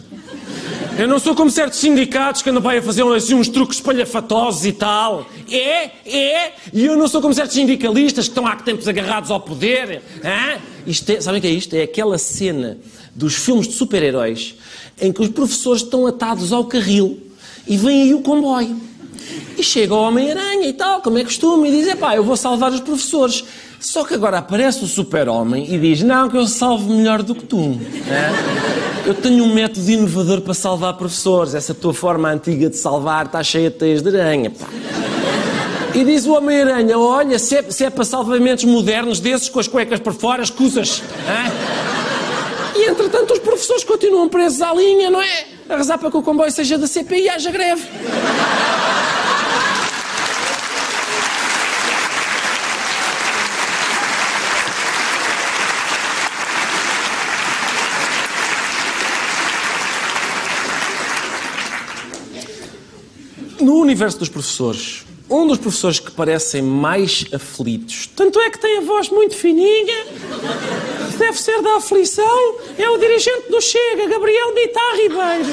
Eu 0.97 1.07
não 1.07 1.19
sou 1.19 1.35
como 1.35 1.51
certos 1.51 1.77
sindicatos 1.79 2.41
que 2.41 2.49
andam 2.49 2.61
para 2.61 2.71
aí 2.71 2.77
a 2.79 2.81
fazer 2.81 3.03
assim, 3.13 3.35
uns 3.35 3.47
truques 3.47 3.77
espalhafatosos 3.77 4.65
e 4.65 4.71
tal. 4.71 5.27
É, 5.49 5.91
é. 6.05 6.53
E 6.73 6.85
eu 6.85 6.97
não 6.97 7.07
sou 7.07 7.21
como 7.21 7.35
certos 7.35 7.53
sindicalistas 7.53 8.25
que 8.25 8.31
estão 8.31 8.47
há 8.47 8.55
tempos 8.55 8.87
agarrados 8.87 9.29
ao 9.29 9.39
poder. 9.39 10.01
Hã? 10.23 10.59
Isto 10.87 11.11
é, 11.11 11.21
sabem 11.21 11.37
o 11.37 11.41
que 11.41 11.47
é 11.47 11.51
isto? 11.51 11.75
É 11.75 11.83
aquela 11.83 12.17
cena 12.17 12.79
dos 13.13 13.35
filmes 13.35 13.67
de 13.67 13.75
super-heróis 13.75 14.55
em 14.99 15.11
que 15.11 15.21
os 15.21 15.29
professores 15.29 15.83
estão 15.83 16.07
atados 16.07 16.51
ao 16.51 16.65
carril 16.65 17.19
e 17.67 17.77
vem 17.77 18.01
aí 18.01 18.13
o 18.15 18.21
comboio. 18.21 18.81
E 19.57 19.63
chega 19.63 19.93
o 19.93 20.01
Homem-Aranha 20.01 20.67
e 20.67 20.73
tal, 20.73 21.01
como 21.01 21.17
é 21.17 21.23
costume, 21.23 21.69
e 21.69 21.71
diz: 21.71 21.93
pá, 21.95 22.15
eu 22.15 22.23
vou 22.23 22.37
salvar 22.37 22.71
os 22.71 22.79
professores. 22.79 23.43
Só 23.79 24.03
que 24.03 24.13
agora 24.13 24.39
aparece 24.39 24.83
o 24.83 24.87
super-homem 24.87 25.73
e 25.73 25.77
diz: 25.77 26.01
não, 26.01 26.29
que 26.29 26.37
eu 26.37 26.47
salvo 26.47 26.93
melhor 26.93 27.21
do 27.23 27.35
que 27.35 27.45
tu. 27.45 27.79
É? 28.09 29.07
Eu 29.07 29.13
tenho 29.13 29.43
um 29.43 29.53
método 29.53 29.89
inovador 29.89 30.41
para 30.41 30.53
salvar 30.53 30.93
professores. 30.95 31.53
Essa 31.53 31.73
tua 31.73 31.93
forma 31.93 32.29
antiga 32.29 32.69
de 32.69 32.77
salvar 32.77 33.27
está 33.27 33.43
cheia 33.43 33.69
de 33.69 33.77
teias 33.77 34.01
de 34.01 34.09
aranha. 34.09 34.49
Pá. 34.49 34.67
E 35.93 36.03
diz 36.03 36.25
o 36.25 36.33
Homem-Aranha: 36.33 36.97
olha, 36.97 37.39
se 37.39 37.55
é, 37.57 37.63
se 37.71 37.85
é, 37.85 37.89
para 37.89 38.03
salvamentos 38.03 38.65
modernos 38.65 39.19
desses 39.19 39.49
com 39.49 39.59
as 39.59 39.67
cuecas 39.67 39.99
por 39.99 40.13
fora, 40.13 40.43
escusas. 40.43 41.01
É? 41.27 42.79
E 42.79 42.89
entretanto 42.89 43.33
os 43.33 43.39
professores 43.39 43.83
continuam 43.83 44.29
presos 44.29 44.61
à 44.61 44.73
linha, 44.73 45.09
não 45.09 45.21
é? 45.21 45.45
A 45.67 45.75
rezar 45.75 45.97
para 45.97 46.11
que 46.11 46.17
o 46.17 46.21
comboio 46.21 46.51
seja 46.51 46.77
da 46.77 46.85
CPI 46.85 47.23
e 47.23 47.29
haja 47.29 47.49
greve. 47.49 47.81
Universo 63.87 64.19
dos 64.19 64.27
professores, 64.27 65.05
um 65.29 65.47
dos 65.47 65.57
professores 65.57 65.99
que 65.99 66.11
parecem 66.11 66.61
mais 66.61 67.25
aflitos, 67.33 68.09
tanto 68.15 68.39
é 68.39 68.49
que 68.49 68.59
tem 68.59 68.79
a 68.79 68.81
voz 68.81 69.09
muito 69.09 69.33
fininha, 69.33 70.05
deve 71.17 71.39
ser 71.39 71.61
da 71.61 71.77
aflição, 71.77 72.55
é 72.77 72.89
o 72.89 72.97
dirigente 72.97 73.49
do 73.49 73.61
Chega, 73.61 74.07
Gabriel 74.07 74.53
Bittar 74.53 74.95
Ribeiro. 74.95 75.45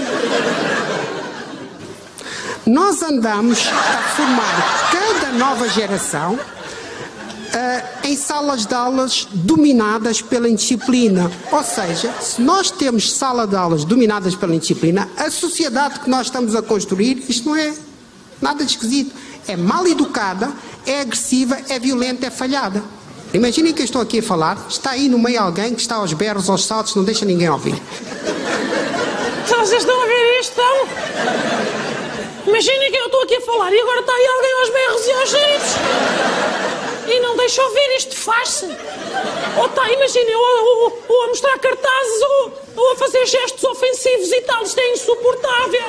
Nós 2.66 3.02
andamos 3.02 3.58
a 3.68 3.98
formar 4.16 4.90
cada 4.90 5.32
nova 5.32 5.68
geração 5.68 6.34
uh, 6.34 8.06
em 8.06 8.16
salas 8.16 8.66
de 8.66 8.74
aulas 8.74 9.28
dominadas 9.32 10.22
pela 10.22 10.48
indisciplina. 10.48 11.30
Ou 11.52 11.62
seja, 11.62 12.12
se 12.20 12.40
nós 12.40 12.70
temos 12.70 13.12
sala 13.12 13.46
de 13.46 13.54
aulas 13.54 13.84
dominadas 13.84 14.34
pela 14.34 14.54
indisciplina, 14.54 15.08
a 15.16 15.30
sociedade 15.30 16.00
que 16.00 16.10
nós 16.10 16.26
estamos 16.26 16.56
a 16.56 16.62
construir, 16.62 17.22
isto 17.28 17.48
não 17.48 17.56
é 17.56 17.74
nada 18.44 18.62
de 18.62 18.72
esquisito. 18.72 19.16
É 19.48 19.56
mal 19.56 19.86
educada, 19.86 20.52
é 20.86 21.00
agressiva, 21.00 21.58
é 21.68 21.78
violenta, 21.78 22.26
é 22.26 22.30
falhada. 22.30 22.84
Imaginem 23.32 23.72
que 23.72 23.80
eu 23.80 23.84
estou 23.84 24.00
aqui 24.00 24.20
a 24.20 24.22
falar, 24.22 24.66
está 24.68 24.90
aí 24.90 25.08
no 25.08 25.18
meio 25.18 25.40
alguém 25.40 25.74
que 25.74 25.80
está 25.80 25.96
aos 25.96 26.12
berros, 26.12 26.48
aos 26.48 26.64
saltos, 26.64 26.94
não 26.94 27.02
deixa 27.02 27.24
ninguém 27.24 27.48
ouvir. 27.48 27.74
Então 29.44 29.58
vocês 29.58 29.82
estão 29.82 30.00
a 30.00 30.06
ver 30.06 30.40
isto, 30.40 30.52
então? 30.52 30.88
Imaginem 32.46 32.90
que 32.92 32.98
eu 32.98 33.06
estou 33.06 33.22
aqui 33.22 33.36
a 33.36 33.40
falar 33.40 33.72
e 33.72 33.80
agora 33.80 34.00
está 34.00 34.12
aí 34.12 34.26
alguém 34.26 34.52
aos 34.60 34.70
berros 34.70 35.06
e 35.06 35.12
aos 35.12 35.32
gritos. 35.32 35.74
E 37.06 37.20
não 37.20 37.36
deixa 37.36 37.62
ouvir, 37.62 37.96
isto 37.96 38.16
faz-se. 38.16 38.66
Ou 39.56 39.66
está, 39.66 39.90
imaginem, 39.90 40.34
ou, 40.34 40.42
ou, 40.42 41.02
ou, 41.08 41.24
a 41.24 41.26
mostrar 41.28 41.58
cartazes 41.58 42.22
ou, 42.22 42.52
ou, 42.76 42.92
a 42.92 42.96
fazer 42.96 43.26
gestos 43.26 43.64
ofensivos 43.64 44.32
e 44.32 44.40
tal. 44.42 44.62
Isto 44.62 44.80
é 44.80 44.92
insuportável. 44.92 45.80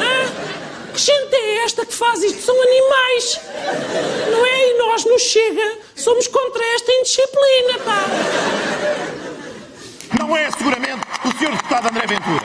Ah? 0.00 0.51
Que 0.92 1.00
gente 1.00 1.34
é 1.34 1.64
esta 1.64 1.86
que 1.86 1.94
faz 1.94 2.22
isto? 2.22 2.42
São 2.42 2.60
animais. 2.60 3.40
Não 4.30 4.44
é? 4.44 4.68
E 4.70 4.78
nós 4.78 5.04
nos 5.04 5.22
chega, 5.22 5.78
somos 5.96 6.26
contra 6.28 6.62
esta 6.74 6.92
indisciplina, 6.92 7.78
pá. 7.84 8.04
Não 10.18 10.36
é 10.36 10.50
seguramente 10.50 11.00
o 11.24 11.38
senhor 11.38 11.52
deputado 11.56 11.88
André 11.88 12.06
Ventura. 12.06 12.44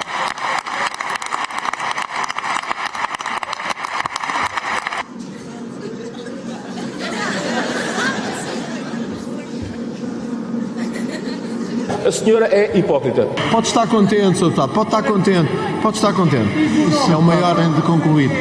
A 12.07 12.11
senhora 12.11 12.45
é 12.45 12.71
hipócrita. 12.73 13.27
Pode 13.51 13.67
estar 13.67 13.85
contente, 13.85 14.37
Sr. 14.37 14.45
Deputado, 14.45 14.73
pode 14.73 14.87
estar 14.87 15.03
contente. 15.03 15.51
Pode 15.81 15.97
estar 15.97 16.13
contente. 16.13 16.57
Isso 16.89 17.11
é 17.11 17.17
o 17.17 17.21
maior 17.21 17.53
de 17.53 17.81
concluir. 17.81 18.31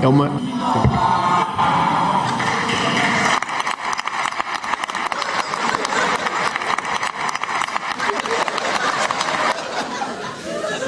É 0.00 0.08
uma. 0.08 0.28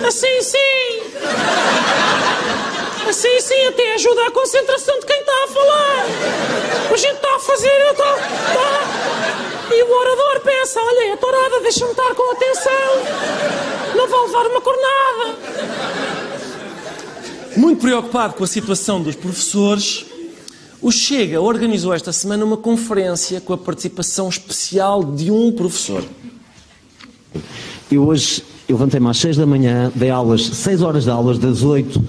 Assim 0.09 0.41
sim! 0.41 1.03
Assim 3.07 3.41
sim, 3.41 3.67
até 3.69 3.93
ajuda 3.97 4.29
a 4.29 4.31
concentração 4.31 4.99
de 4.99 5.05
quem 5.05 5.21
está 5.21 5.33
a 5.45 5.49
falar. 5.49 6.07
A 6.91 6.97
gente 6.97 7.17
está 7.17 7.37
a 7.37 7.39
fazer, 7.39 7.69
eu 7.69 7.91
estou. 7.91 8.07
Tá. 8.07 9.56
E 9.77 9.83
o 9.83 9.91
orador 9.91 10.41
pensa: 10.43 10.81
olha, 10.81 11.13
é 11.13 11.17
tourada, 11.17 11.61
deixa-me 11.61 11.91
estar 11.91 12.15
com 12.15 12.33
atenção. 12.33 12.73
Não 13.95 14.09
vou 14.09 14.27
levar 14.27 14.47
uma 14.47 14.61
cornada. 14.63 15.37
Muito 17.59 17.83
preocupado 17.83 18.33
com 18.35 18.45
a 18.45 18.47
situação 18.47 19.03
dos 19.03 19.15
professores, 19.15 20.07
o 20.81 20.91
Chega 20.91 21.43
organizou 21.43 21.93
esta 21.93 22.11
semana 22.11 22.43
uma 22.43 22.57
conferência 22.57 23.39
com 23.39 23.53
a 23.53 23.59
participação 23.59 24.31
especial 24.31 25.05
de 25.05 25.31
um 25.31 25.53
professor. 25.53 26.03
Eu 27.91 28.07
hoje 28.07 28.43
eu 28.67 28.77
levantei-me 28.77 29.11
às 29.11 29.19
6 29.19 29.37
da 29.37 29.47
manhã, 29.47 29.93
dei 29.95 30.09
aulas, 30.09 30.47
6 30.47 30.81
horas 30.81 31.05
de 31.05 31.11
aulas, 31.11 31.39
das 31.39 31.63
8 31.63 32.03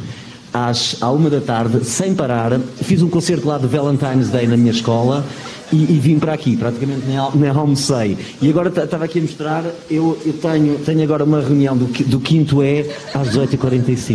às, 0.54 1.02
à 1.02 1.12
1 1.12 1.30
da 1.30 1.42
tarde, 1.42 1.84
sem 1.84 2.16
parar. 2.16 2.60
Fiz 2.82 3.02
um 3.02 3.10
concerto 3.10 3.46
lá 3.46 3.58
de 3.58 3.68
Valentine's 3.68 4.30
Day 4.30 4.48
na 4.48 4.56
minha 4.56 4.72
escola 4.72 5.26
e, 5.72 5.76
e 5.76 6.00
vim 6.00 6.20
para 6.20 6.34
aqui, 6.34 6.56
praticamente 6.56 7.06
nem, 7.06 7.18
nem 7.36 7.50
almocei. 7.50 8.18
E 8.42 8.50
agora 8.50 8.70
estava 8.84 9.06
aqui 9.06 9.20
a 9.20 9.22
mostrar, 9.22 9.64
eu, 9.90 10.18
eu 10.26 10.34
tenho, 10.34 10.80
tenho 10.80 11.04
agora 11.04 11.24
uma 11.24 11.42
reunião 11.42 11.78
do, 11.78 11.86
do 11.86 12.20
quinto 12.20 12.64
E 12.64 12.90
às 13.14 13.30
18h45. 13.30 14.14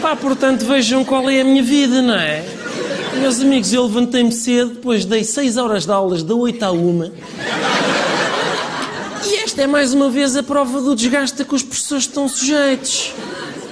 Pá, 0.00 0.16
portanto, 0.16 0.64
vejam 0.64 1.04
qual 1.04 1.28
é 1.28 1.40
a 1.40 1.44
minha 1.44 1.62
vida, 1.62 2.02
não 2.02 2.14
é? 2.14 2.44
Meus 3.20 3.40
amigos, 3.40 3.72
eu 3.72 3.84
levantei-me 3.84 4.30
cedo, 4.32 4.74
depois 4.74 5.04
dei 5.04 5.24
6 5.24 5.56
horas 5.56 5.84
de 5.84 5.92
aulas, 5.92 6.22
da 6.22 6.34
8 6.34 6.62
à 6.64 6.70
1. 6.70 7.12
E 9.26 9.34
esta 9.36 9.62
é 9.62 9.66
mais 9.66 9.92
uma 9.92 10.08
vez 10.08 10.36
a 10.36 10.42
prova 10.42 10.80
do 10.80 10.94
desgaste 10.94 11.42
a 11.42 11.44
que 11.44 11.54
os 11.54 11.62
professores 11.62 12.04
estão 12.04 12.28
sujeitos. 12.28 13.12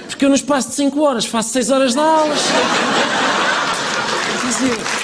Porque 0.07 0.25
eu, 0.25 0.29
no 0.29 0.35
espaço 0.35 0.69
de 0.69 0.75
5 0.75 1.01
horas, 1.01 1.25
faço 1.25 1.49
6 1.51 1.69
horas 1.71 1.93
de 1.93 1.99
aulas. 1.99 2.39
Quer 4.41 4.47
dizer. 4.47 4.96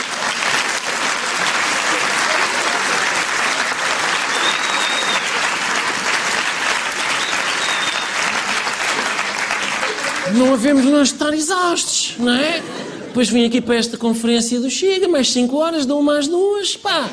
Não 10.33 10.53
havemos 10.53 10.85
nós 10.85 11.09
estar 11.09 11.33
exaustos, 11.33 12.15
não 12.17 12.33
é? 12.33 12.61
Depois 13.05 13.29
vim 13.29 13.45
aqui 13.45 13.61
para 13.61 13.75
esta 13.75 13.95
conferência 13.95 14.59
do 14.59 14.69
Chega, 14.69 15.07
mais 15.07 15.31
5 15.31 15.55
horas, 15.55 15.85
dou 15.85 16.01
mais 16.01 16.27
duas, 16.27 16.75
pá. 16.75 17.07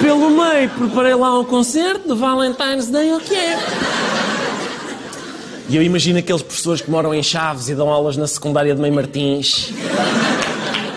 Pelo 0.00 0.30
meio, 0.30 0.68
preparei 0.68 1.14
lá 1.14 1.38
um 1.38 1.44
concerto 1.44 2.08
de 2.08 2.14
Valentine's 2.14 2.88
Day, 2.88 3.12
o 3.12 3.20
que 3.20 3.34
é? 3.34 3.58
E 5.70 5.76
eu 5.76 5.82
imagino 5.82 6.18
aqueles 6.18 6.42
professores 6.42 6.82
que 6.82 6.90
moram 6.90 7.14
em 7.14 7.22
Chaves 7.22 7.70
e 7.70 7.74
dão 7.74 7.88
aulas 7.88 8.18
na 8.18 8.26
secundária 8.26 8.74
de 8.74 8.80
Mãe 8.80 8.90
Martins 8.90 9.70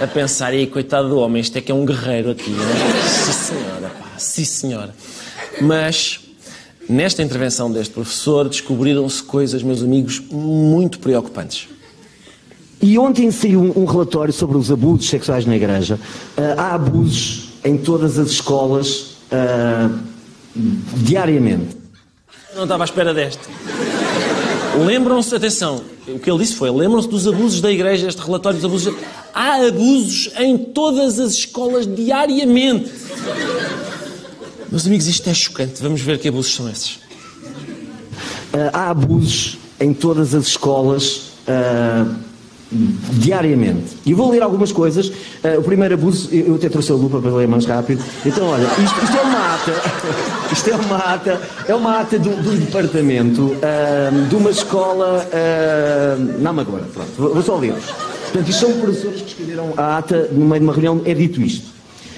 a 0.03 0.07
pensar, 0.07 0.53
e 0.53 0.67
coitado 0.67 1.07
do 1.07 1.17
homem, 1.17 1.41
isto 1.41 1.57
é 1.57 1.61
que 1.61 1.71
é 1.71 1.75
um 1.75 1.85
guerreiro 1.85 2.31
aqui, 2.31 2.49
não 2.49 2.65
é? 2.65 3.07
Sim, 3.07 3.31
senhora, 3.31 3.91
pá, 3.97 4.09
sim, 4.17 4.43
senhora. 4.43 4.95
Mas, 5.61 6.19
nesta 6.87 7.23
intervenção 7.23 7.71
deste 7.71 7.93
professor, 7.93 8.47
descobriram-se 8.47 9.21
coisas, 9.23 9.63
meus 9.63 9.81
amigos, 9.81 10.19
muito 10.31 10.99
preocupantes. 10.99 11.67
E 12.81 12.97
ontem 12.99 13.31
saiu 13.31 13.61
um, 13.75 13.85
relatório 13.85 14.33
sobre 14.33 14.57
os 14.57 14.71
abusos 14.71 15.09
sexuais 15.09 15.45
na 15.45 15.55
igreja. 15.55 15.99
Ah, 16.37 16.55
há 16.57 16.75
abusos 16.75 17.49
em 17.63 17.77
todas 17.77 18.19
as 18.19 18.29
escolas 18.29 19.15
ah, 19.31 19.89
diariamente. 20.97 21.75
Eu 22.51 22.57
não 22.57 22.63
estava 22.63 22.83
à 22.83 22.85
espera 22.85 23.13
deste. 23.13 23.41
Lembram-se, 24.85 25.33
atenção, 25.33 25.81
o 26.07 26.19
que 26.19 26.29
ele 26.29 26.39
disse 26.39 26.55
foi: 26.55 26.69
lembram-se 26.69 27.07
dos 27.07 27.27
abusos 27.27 27.61
da 27.61 27.71
igreja, 27.71 28.07
este 28.07 28.21
relatório 28.21 28.59
dos 28.59 28.65
abusos. 28.65 28.93
Há 29.33 29.65
abusos 29.67 30.31
em 30.37 30.57
todas 30.57 31.19
as 31.19 31.33
escolas 31.33 31.87
diariamente. 31.87 32.91
Meus 34.75 34.85
amigos, 34.87 35.07
isto 35.07 35.29
é 35.29 35.33
chocante. 35.33 35.81
Vamos 35.81 36.01
ver 36.01 36.19
que 36.19 36.27
abusos 36.27 36.53
são 36.53 36.69
esses. 36.69 36.99
Ah, 38.51 38.71
há 38.73 38.89
abusos 38.89 39.57
em 39.79 39.93
todas 39.93 40.35
as 40.35 40.47
escolas 40.47 41.31
ah, 41.47 42.13
diariamente. 43.13 43.95
E 44.05 44.13
vou 44.13 44.29
ler 44.29 44.43
algumas 44.43 44.73
coisas. 44.73 45.09
Ah, 45.41 45.57
o 45.57 45.63
primeiro 45.63 45.93
abuso, 45.93 46.27
eu 46.29 46.55
até 46.55 46.67
trouxe 46.67 46.91
a 46.91 46.95
lupa 46.95 47.21
para 47.21 47.31
ler 47.31 47.47
mais 47.47 47.63
rápido. 47.63 48.03
Então, 48.25 48.47
olha, 48.47 48.65
isto, 48.65 49.01
isto 49.01 49.15
é 49.15 49.21
uma 49.21 49.55
ata, 49.55 49.71
isto 50.51 50.69
é 50.69 50.75
uma 50.75 50.97
ata, 50.97 51.41
é 51.69 51.73
uma 51.73 51.99
ata 52.01 52.19
do, 52.19 52.35
do 52.43 52.57
departamento 52.57 53.55
ah, 53.63 54.27
de 54.27 54.35
uma 54.35 54.51
escola 54.51 55.25
ah, 55.31 56.17
na 56.37 56.49
Amadora. 56.49 56.83
Pronto, 56.93 57.11
vou, 57.17 57.33
vou 57.33 57.43
só 57.43 57.55
ler-vos. 57.55 57.85
Portanto, 57.85 58.49
isto 58.49 58.59
são 58.59 58.77
professores 58.81 59.21
que 59.21 59.27
escreveram 59.29 59.73
a 59.77 59.99
ata 59.99 60.27
no 60.33 60.45
meio 60.45 60.59
de 60.59 60.65
uma 60.65 60.73
reunião, 60.73 61.01
é 61.05 61.13
dito 61.13 61.41
isto. 61.41 61.74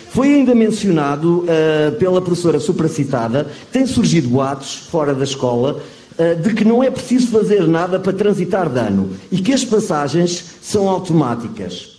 Foi 0.09 0.33
ainda 0.33 0.55
mencionado 0.55 1.45
ah, 1.47 1.91
pela 1.97 2.21
professora 2.21 2.59
supracitada 2.59 3.45
que 3.45 3.71
tem 3.71 3.85
surgido 3.85 4.29
boatos 4.29 4.75
fora 4.89 5.13
da 5.13 5.23
escola 5.23 5.81
ah, 6.17 6.33
de 6.33 6.53
que 6.53 6.63
não 6.65 6.83
é 6.83 6.89
preciso 6.89 7.27
fazer 7.27 7.67
nada 7.67 7.99
para 7.99 8.13
transitar 8.13 8.69
de 8.69 8.79
ano 8.79 9.11
e 9.31 9.37
que 9.39 9.53
as 9.53 9.63
passagens 9.63 10.43
são 10.61 10.89
automáticas. 10.89 11.97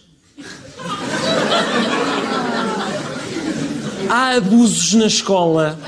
Há 4.09 4.37
abusos 4.37 4.95
na 4.95 5.07
escola. 5.07 5.79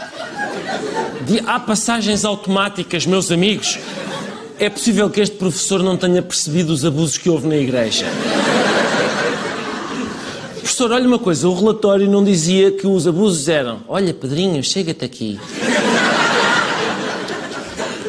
De- 1.27 1.43
há 1.47 1.59
passagens 1.59 2.25
automáticas, 2.25 3.07
meus 3.07 3.31
amigos. 3.31 3.79
É 4.59 4.69
possível 4.69 5.09
que 5.09 5.21
este 5.23 5.37
professor 5.37 5.83
não 5.83 5.97
tenha 5.97 6.21
percebido 6.21 6.71
os 6.71 6.85
abusos 6.85 7.17
que 7.17 7.31
houve 7.31 7.49
na 7.49 7.57
igreja. 7.57 8.05
Professor, 10.81 10.97
olha 10.97 11.07
uma 11.07 11.19
coisa, 11.19 11.47
o 11.47 11.55
relatório 11.55 12.11
não 12.11 12.25
dizia 12.25 12.73
que 12.73 12.87
os 12.87 13.07
abusos 13.07 13.49
eram 13.51 13.81
Olha, 13.87 14.15
Pedrinho, 14.15 14.65
chega-te 14.65 15.05
aqui. 15.05 15.39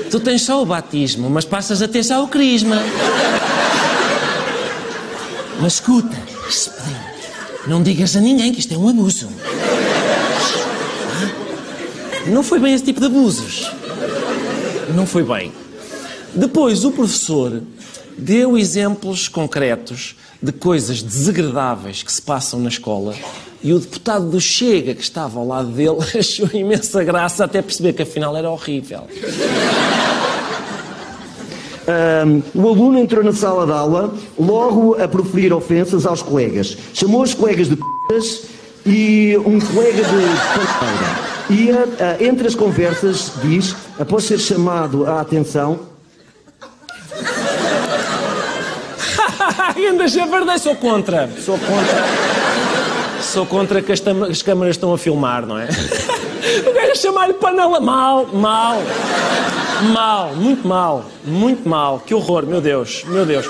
Tu 0.10 0.17
tens 0.21 0.43
só 0.43 0.62
o 0.62 0.65
batismo, 0.65 1.29
mas 1.29 1.43
passas 1.43 1.81
a 1.81 1.88
ter 1.89 2.01
só 2.01 2.23
o 2.23 2.29
crisma. 2.29 2.77
Mas 5.60 5.73
escuta, 5.73 6.15
Pedrinho, 6.15 7.01
não 7.67 7.84
digas 7.84 8.15
a 8.15 8.21
ninguém 8.21 8.53
que 8.53 8.62
isto 8.62 8.73
é 8.73 8.77
um 8.77 8.88
abuso. 8.88 9.27
Não 12.25 12.41
foi 12.41 12.57
bem 12.57 12.73
esse 12.73 12.86
tipo 12.86 13.01
de 13.01 13.07
abusos. 13.07 13.69
Não 14.95 15.05
foi 15.05 15.23
bem. 15.23 15.51
Depois, 16.34 16.86
o 16.86 16.91
professor 16.91 17.62
deu 18.17 18.57
exemplos 18.57 19.27
concretos 19.27 20.15
de 20.41 20.51
coisas 20.51 21.04
desagradáveis 21.04 22.04
que 22.04 22.12
se 22.12 22.21
passam 22.21 22.60
na 22.60 22.69
escola 22.69 23.13
e 23.63 23.73
o 23.73 23.80
deputado 23.80 24.25
do 24.30 24.41
Chega, 24.41 24.95
que 24.95 25.04
estava 25.04 25.39
ao 25.39 25.47
lado 25.47 25.69
dele, 25.69 25.97
achou 26.17 26.49
imensa 26.54 27.04
graça 27.04 27.45
até 27.45 27.62
perceber 27.62 27.93
que 27.93 28.01
afinal 28.01 28.36
era 28.36 28.49
horrível. 28.49 29.08
Ahm, 31.88 32.41
o 32.56 32.67
aluno 32.67 32.99
entrou 32.99 33.23
na 33.23 33.34
sala 33.34 33.65
de 33.65 33.71
aula 33.71 34.13
logo 34.39 34.95
a 35.01 35.08
proferir 35.08 35.54
ofensas 35.54 36.06
aos 36.06 36.21
colegas. 36.21 36.77
Chamou 36.93 37.21
os 37.21 37.34
colegas 37.34 37.67
de 37.67 37.75
p***as 37.75 38.43
e 38.86 39.38
um 39.45 39.60
colega 39.60 40.04
de 40.04 40.10
panteira. 40.54 41.32
E 41.49 41.71
ah, 41.71 41.86
ah, 41.99 42.23
entre 42.23 42.47
as 42.47 42.56
conversas 42.56 43.34
diz, 43.43 43.75
após 43.99 44.23
ser 44.23 44.39
chamado 44.39 45.06
à 45.06 45.21
atenção, 45.21 45.90
Ainda 49.75 50.08
já 50.08 50.25
verdade, 50.25 50.62
sou 50.62 50.75
contra. 50.75 51.29
Sou 51.43 51.58
contra. 51.58 52.04
Sou 53.21 53.46
contra 53.46 53.81
que 53.81 53.91
as, 53.91 54.02
as 54.29 54.41
câmaras 54.41 54.75
estão 54.75 54.93
a 54.93 54.98
filmar, 54.98 55.46
não 55.46 55.58
é? 55.58 55.67
O 56.67 56.73
gajo 56.73 56.91
a 56.91 56.96
chamar-lhe 56.96 57.33
panela 57.35 57.79
mal, 57.79 58.25
mal, 58.27 58.81
mal, 59.93 60.35
muito 60.35 60.67
mal, 60.67 61.06
muito 61.23 61.69
mal. 61.69 62.00
Que 62.00 62.13
horror, 62.15 62.46
meu 62.46 62.60
Deus, 62.60 63.04
meu 63.06 63.25
Deus. 63.25 63.48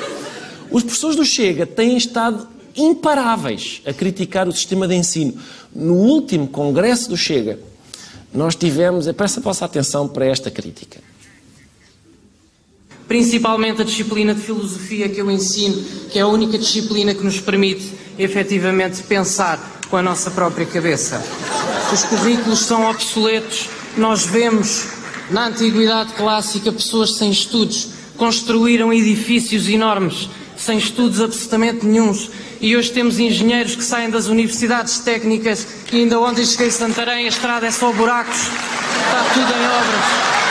Os 0.70 0.84
professores 0.84 1.16
do 1.16 1.26
Chega 1.26 1.66
têm 1.66 1.98
estado 1.98 2.48
imparáveis 2.76 3.82
a 3.86 3.94
criticar 3.94 4.48
o 4.48 4.52
sistema 4.52 4.88
de 4.88 4.96
ensino. 4.96 5.34
No 5.74 5.96
último 5.96 6.48
congresso 6.48 7.10
do 7.10 7.18
Chega, 7.18 7.60
nós 8.34 8.56
tivemos, 8.56 9.08
eu 9.08 9.14
peço 9.14 9.40
a 9.40 9.42
vossa 9.42 9.66
atenção 9.66 10.08
para 10.08 10.26
esta 10.26 10.52
crítica. 10.52 11.00
Principalmente 13.12 13.82
a 13.82 13.84
disciplina 13.84 14.34
de 14.34 14.40
filosofia 14.40 15.10
que 15.10 15.20
eu 15.20 15.30
ensino, 15.30 15.84
que 16.10 16.18
é 16.18 16.22
a 16.22 16.28
única 16.28 16.58
disciplina 16.58 17.14
que 17.14 17.22
nos 17.22 17.42
permite 17.42 17.92
efetivamente 18.18 19.04
pensar 19.04 19.82
com 19.90 19.98
a 19.98 20.02
nossa 20.02 20.32
própria 20.32 20.66
cabeça. 20.66 21.22
Os 21.92 22.04
currículos 22.06 22.60
são 22.60 22.90
obsoletos, 22.90 23.68
nós 23.98 24.26
vemos 24.26 24.86
na 25.30 25.48
antiguidade 25.48 26.14
clássica 26.14 26.72
pessoas 26.72 27.18
sem 27.18 27.30
estudos 27.30 27.90
construíram 28.16 28.94
edifícios 28.94 29.68
enormes 29.68 30.30
sem 30.56 30.78
estudos 30.78 31.20
absolutamente 31.20 31.86
nenhuns. 31.86 32.32
E 32.62 32.78
hoje 32.78 32.94
temos 32.94 33.20
engenheiros 33.20 33.76
que 33.76 33.84
saem 33.84 34.10
das 34.10 34.28
universidades 34.28 35.00
técnicas 35.00 35.68
e 35.92 35.98
ainda 35.98 36.18
ontem 36.18 36.46
cheguei 36.46 36.68
a 36.68 36.72
Santarém, 36.72 37.26
a 37.26 37.28
estrada 37.28 37.68
é 37.68 37.72
só 37.72 37.92
buracos, 37.92 38.38
está 38.38 39.34
tudo 39.34 39.52
em 39.52 39.66
obras. 39.68 40.51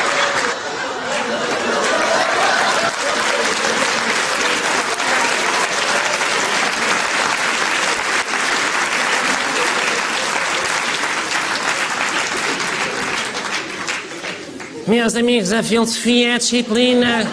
Meus 14.90 15.14
amigos, 15.14 15.52
a 15.52 15.62
filosofia 15.62 16.30
é 16.30 16.34
a 16.34 16.38
disciplina 16.38 17.24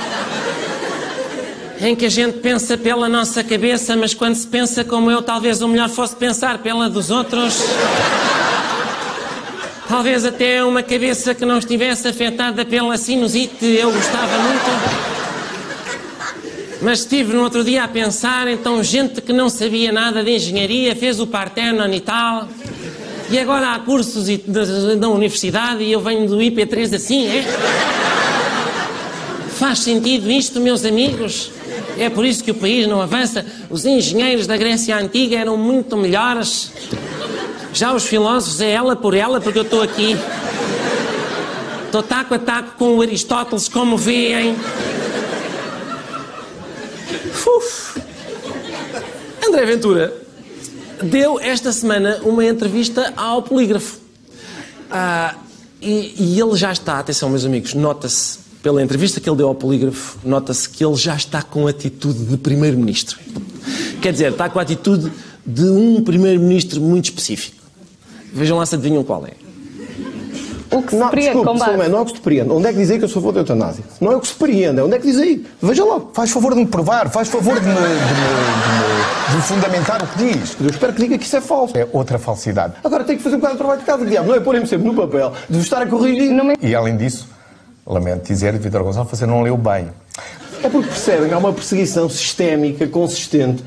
em 1.82 1.96
que 1.96 2.06
a 2.06 2.10
gente 2.10 2.38
pensa 2.38 2.78
pela 2.78 3.10
nossa 3.10 3.44
cabeça, 3.44 3.96
mas 3.96 4.14
quando 4.14 4.36
se 4.36 4.46
pensa 4.46 4.84
como 4.84 5.10
eu, 5.10 5.24
talvez 5.24 5.60
o 5.64 5.68
melhor 5.68 5.90
fosse 5.90 6.16
pensar 6.16 6.60
pela 6.60 6.88
dos 6.88 7.10
outros. 7.10 7.56
Talvez 9.88 10.24
até 10.24 10.64
uma 10.64 10.84
cabeça 10.84 11.34
que 11.34 11.46
não 11.46 11.58
estivesse 11.58 12.08
afetada 12.08 12.64
pela 12.64 12.96
sinusite, 12.96 13.66
eu 13.66 13.92
gostava 13.92 14.38
muito. 14.38 15.18
Mas 16.84 17.00
estive 17.00 17.34
no 17.34 17.42
outro 17.42 17.64
dia 17.64 17.86
a 17.86 17.88
pensar, 17.88 18.48
então 18.48 18.84
gente 18.84 19.20
que 19.20 19.34
não 19.34 19.50
sabia 19.50 19.92
nada 19.92 20.24
de 20.24 20.30
engenharia 20.30 20.96
fez 20.96 21.20
o 21.20 21.26
Partenon 21.26 21.92
e 21.92 22.02
tal. 22.02 22.48
E 23.30 23.38
agora 23.40 23.74
há 23.74 23.80
cursos 23.80 24.30
e- 24.30 24.38
da, 24.38 24.64
da 24.96 25.10
universidade 25.10 25.84
e 25.84 25.92
eu 25.92 26.00
venho 26.00 26.28
do 26.28 26.38
IP3 26.38 26.96
assim, 26.96 27.28
é? 27.28 27.44
Faz 29.58 29.80
sentido 29.80 30.32
isto, 30.32 30.60
meus 30.62 30.86
amigos? 30.86 31.52
É 31.98 32.10
por 32.10 32.26
isso 32.26 32.44
que 32.44 32.52
o 32.52 32.56
país 32.56 32.88
não 32.88 33.02
avança. 33.02 33.46
Os 33.70 33.86
engenheiros 33.86 34.46
da 34.48 34.56
Grécia 34.56 34.96
Antiga 34.98 35.36
eram 35.38 35.58
muito 35.58 35.98
melhores. 35.98 36.72
Já 37.74 37.94
os 37.94 38.06
filósofos 38.06 38.62
é 38.62 38.72
ela 38.72 38.96
por 38.96 39.14
ela, 39.14 39.42
porque 39.42 39.60
eu 39.60 39.64
estou 39.64 39.82
aqui. 39.82 40.16
Estou 41.86 42.04
taco 42.04 42.34
a 42.36 42.40
taco 42.40 42.78
com 42.78 42.96
o 42.98 43.02
Aristóteles, 43.02 43.68
como 43.68 43.98
veem. 43.98 44.56
Uf. 47.46 48.00
André 49.46 49.66
Ventura 49.66 50.27
deu 51.04 51.40
esta 51.40 51.72
semana 51.72 52.20
uma 52.24 52.46
entrevista 52.46 53.14
ao 53.16 53.42
Polígrafo. 53.42 53.98
Ah, 54.90 55.36
e, 55.82 56.14
e 56.36 56.40
ele 56.42 56.56
já 56.56 56.72
está, 56.72 57.00
atenção 57.00 57.30
meus 57.30 57.46
amigos, 57.46 57.74
nota-se 57.74 58.40
pela 58.64 58.82
entrevista 58.82 59.20
que 59.20 59.30
ele 59.30 59.38
deu 59.38 59.48
ao 59.48 59.56
Polígrafo, 59.56 60.18
nota-se 60.24 60.68
que 60.70 60.84
ele 60.84 60.96
já 60.96 61.16
está 61.16 61.42
com 61.42 61.68
atitude 61.68 62.26
de 62.26 62.38
Primeiro-Ministro. 62.38 63.18
Quer 64.02 64.12
dizer, 64.12 64.32
está 64.32 64.50
com 64.50 64.60
a 64.60 64.62
atitude 64.62 65.12
de 65.46 65.64
um 65.66 66.04
Primeiro-Ministro 66.04 66.82
muito 66.82 67.06
específico. 67.06 67.58
Vejam 68.34 68.58
lá 68.58 68.66
se 68.66 68.76
adivinham 68.76 69.04
qual 69.04 69.26
é. 69.26 69.32
O 70.70 70.82
que 70.82 70.90
se 70.92 70.96
não, 70.98 71.10
desculpe, 71.10 71.48
com 71.48 71.54
base- 71.54 71.66
Salomé, 71.72 71.88
não 71.88 72.00
é 72.00 72.02
o 72.02 72.06
que 72.06 72.12
se 72.12 72.18
depreende. 72.18 72.52
Onde 72.52 72.68
é 72.68 72.74
que 72.74 72.80
diz 72.80 72.90
aí 72.92 72.98
que 73.00 73.06
eu 73.06 73.10
sou 73.10 73.20
a 73.20 73.24
favor 73.24 73.34
da 73.34 73.40
eutanásia? 73.40 73.84
Não 74.02 74.12
é 74.12 74.16
o 74.18 74.20
que 74.20 74.28
se 74.28 74.34
depreende, 74.34 74.80
é 74.80 74.84
onde 74.84 74.96
é 74.96 75.00
que 75.00 75.08
diz 75.08 75.18
aí. 75.18 75.46
Veja 75.62 75.86
lá. 75.86 76.02
Faz 76.14 76.30
favor 76.32 76.54
de 76.54 76.60
me 76.60 76.66
provar, 76.66 77.10
faz 77.10 77.30
favor 77.30 77.58
de 77.60 77.66
me, 77.66 77.74
de 77.74 77.80
me- 77.80 77.88
de 77.88 77.94
me- 77.94 78.87
de 79.30 79.36
me 79.36 79.42
fundamentar 79.42 80.02
o 80.02 80.08
que 80.08 80.18
diz. 80.18 80.58
Eu 80.60 80.70
espero 80.70 80.94
que 80.94 81.02
diga 81.02 81.18
que 81.18 81.26
isso 81.26 81.36
é 81.36 81.42
falso. 81.42 81.78
É 81.78 81.88
outra 81.92 82.18
falsidade. 82.18 82.74
Agora 82.84 83.04
tenho 83.04 83.18
que 83.18 83.24
fazer 83.24 83.36
um 83.36 83.40
bocado 83.40 83.56
de 83.56 83.58
trabalho 83.60 83.80
de 83.80 83.86
casa, 83.86 84.06
diabo. 84.06 84.30
Não 84.30 84.36
é 84.36 84.40
pôr-me 84.40 84.68
sempre 84.68 84.88
no 84.88 84.94
papel 84.94 85.34
de 85.50 85.60
estar 85.60 85.82
a 85.82 85.86
corrigir. 85.86 86.32
E 86.62 86.76
além 86.76 86.96
disso, 86.98 87.28
lamento 87.86 88.28
dizer, 88.28 88.58
Vitor 88.58 88.84
Gonçalves, 88.84 89.18
você 89.18 89.26
não 89.26 89.42
leu 89.42 89.58
bem. 89.58 89.90
É 90.64 90.70
porque 90.70 90.88
percebem, 90.88 91.32
há 91.32 91.38
uma 91.38 91.54
perseguição 91.54 92.10
sistémica, 92.10 92.88
consistente, 92.88 93.64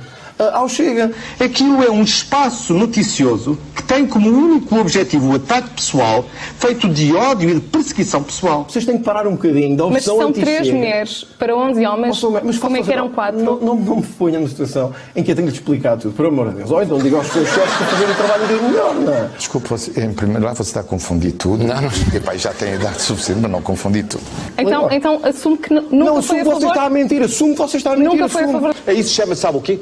ao 0.52 0.68
Chega. 0.68 1.10
Aquilo 1.38 1.82
é 1.82 1.90
um 1.90 2.02
espaço 2.02 2.74
noticioso 2.74 3.58
que 3.74 3.82
tem 3.82 4.06
como 4.06 4.28
único 4.30 4.78
objetivo 4.78 5.32
o 5.32 5.36
ataque 5.36 5.70
pessoal, 5.70 6.24
feito 6.58 6.88
de 6.88 7.14
ódio 7.14 7.50
e 7.50 7.54
de 7.54 7.60
perseguição 7.60 8.22
pessoal. 8.22 8.66
Vocês 8.68 8.84
têm 8.84 8.98
que 8.98 9.04
parar 9.04 9.26
um 9.26 9.32
bocadinho 9.32 9.76
da 9.76 9.84
Mas 9.86 9.96
opção 10.06 10.18
são 10.18 10.28
anti-Chega. 10.28 10.56
três 10.58 10.74
mulheres 10.74 11.24
para 11.38 11.56
11 11.56 11.86
homens. 11.86 12.22
Mas 12.44 12.58
Como 12.58 12.76
é 12.76 12.82
que 12.82 12.92
eram 12.92 13.08
quatro? 13.08 13.42
Não, 13.42 13.56
não, 13.60 13.74
não 13.76 13.96
me 13.96 14.02
ponha 14.02 14.38
numa 14.38 14.48
situação 14.48 14.92
em 15.14 15.22
que 15.22 15.30
eu 15.32 15.36
tenho 15.36 15.48
de 15.48 15.54
explicar 15.54 15.96
tudo, 15.96 16.14
por 16.14 16.26
amor 16.26 16.50
de 16.50 16.56
Deus. 16.56 16.70
Ou 16.70 16.82
então 16.82 16.98
digo 16.98 17.16
aos 17.16 17.26
seus 17.26 17.48
chefes 17.48 17.74
para 17.76 17.86
fazerem 17.86 18.12
o 18.12 18.16
trabalho 18.16 18.46
dele 18.46 18.60
melhor, 18.62 18.94
não 18.94 19.12
é? 19.12 19.28
Desculpe, 19.36 19.68
você, 19.68 19.90
em 20.04 20.12
primeiro 20.12 20.40
lugar, 20.42 20.54
você 20.54 20.62
está 20.62 20.80
a 20.80 20.84
confundir 20.84 21.32
tudo. 21.32 21.64
Não, 21.64 21.80
não. 21.80 21.90
Epá, 22.14 22.36
já 22.36 22.52
tem 22.52 22.74
idade 22.74 23.00
suficiente, 23.02 23.40
mas 23.42 23.50
não 23.50 23.62
confundir 23.62 24.04
tudo. 24.06 24.22
Então, 24.58 24.88
então 24.90 25.20
assume 25.24 25.58
que 25.58 25.72
nunca 25.74 25.94
Não, 25.96 26.22
foi 26.22 26.38
assumo 26.38 26.40
a 26.40 26.42
que 26.42 26.44
você 26.44 26.60
favor. 26.60 26.68
está 26.68 26.84
a 26.84 26.90
mentir, 26.90 27.22
assumo 27.22 27.52
que 27.54 27.58
você 27.60 27.76
está 27.76 27.92
a 27.92 27.96
mentir. 27.96 28.10
Nunca 28.12 28.28
foi 28.28 28.42
a 28.42 28.44
assumo. 28.44 28.60
favor. 28.60 28.76
É 28.86 28.92
Isso 28.94 29.14
chama-se, 29.14 29.40
sabe 29.40 29.58
o 29.58 29.60
quê? 29.60 29.80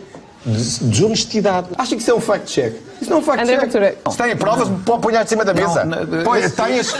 Des- 0.49 0.78
Desonestidade. 0.78 1.68
Acha 1.76 1.94
que 1.94 2.03
isso 2.03 2.11
é 2.11 2.14
um 2.14 2.20
fact-check? 2.20 2.74
Isso 3.01 3.11
não 3.11 3.18
é 3.18 3.20
um 3.20 3.22
fact-check. 3.24 3.99
Se 4.11 4.16
tem 4.16 4.36
provas, 4.36 4.68
pode 4.84 5.03
pôr 5.03 5.12
de 5.12 5.28
cima 5.28 5.44
da 5.44 5.55
mesa. 5.55 5.86
Põe, 6.24 6.49
tem 6.49 6.80
as... 6.80 6.94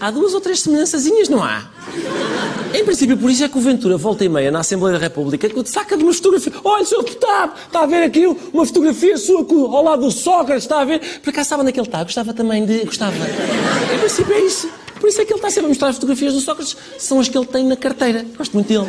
Há 0.00 0.10
duas 0.10 0.34
ou 0.34 0.40
três 0.40 0.60
semelhançazinhas, 0.60 1.28
não 1.28 1.42
há? 1.42 1.62
Em 2.74 2.84
princípio, 2.84 3.18
por 3.18 3.30
isso 3.30 3.44
é 3.44 3.48
que 3.48 3.58
o 3.58 3.60
Ventura, 3.60 3.96
volta 3.98 4.24
e 4.24 4.28
meia, 4.28 4.50
na 4.50 4.60
Assembleia 4.60 4.98
da 4.98 5.04
República, 5.04 5.48
que 5.48 5.68
saca 5.68 5.96
de 5.96 6.02
uma 6.02 6.12
fotografia. 6.12 6.52
Olha, 6.64 6.84
senhor 6.84 7.02
deputado, 7.02 7.52
está 7.66 7.82
a 7.82 7.86
ver 7.86 8.04
aqui 8.04 8.26
uma 8.26 8.64
fotografia 8.64 9.16
sua 9.18 9.40
ao 9.40 9.84
lado 9.84 10.02
do 10.02 10.10
Sócrates, 10.10 10.64
está 10.64 10.80
a 10.80 10.84
ver? 10.84 11.00
Por 11.22 11.30
acaso 11.30 11.50
sabe 11.50 11.62
onde 11.62 11.78
é 11.78 11.82
está? 11.82 12.02
Gostava 12.02 12.32
também 12.32 12.64
de... 12.64 12.84
Gostava. 12.84 13.14
Em 13.94 13.98
princípio 13.98 14.32
é 14.34 14.40
isso. 14.40 14.70
Por 14.98 15.08
isso 15.08 15.20
é 15.20 15.24
que 15.24 15.32
ele 15.32 15.38
está 15.38 15.50
sempre 15.50 15.66
a 15.66 15.68
mostrar 15.68 15.88
as 15.88 15.96
fotografias 15.96 16.32
do 16.32 16.40
Sócrates. 16.40 16.76
São 16.98 17.20
as 17.20 17.28
que 17.28 17.36
ele 17.36 17.46
tem 17.46 17.66
na 17.66 17.76
carteira. 17.76 18.24
Gosto 18.38 18.52
muito 18.52 18.68
dele. 18.68 18.88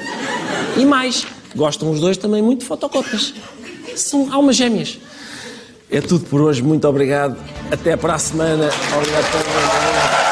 E 0.77 0.85
mais, 0.85 1.25
gostam 1.55 1.91
os 1.91 1.99
dois 1.99 2.17
também 2.17 2.41
muito 2.41 2.59
de 2.59 2.65
fotocópias. 2.65 3.33
São 3.95 4.31
almas 4.31 4.55
gêmeas. 4.55 4.97
É 5.91 5.99
tudo 6.01 6.25
por 6.25 6.39
hoje. 6.39 6.61
Muito 6.61 6.87
obrigado. 6.87 7.35
Até 7.71 7.97
para 7.97 8.15
a 8.15 8.19
semana. 8.19 8.69
Obrigado 8.95 9.31
pela 9.31 10.22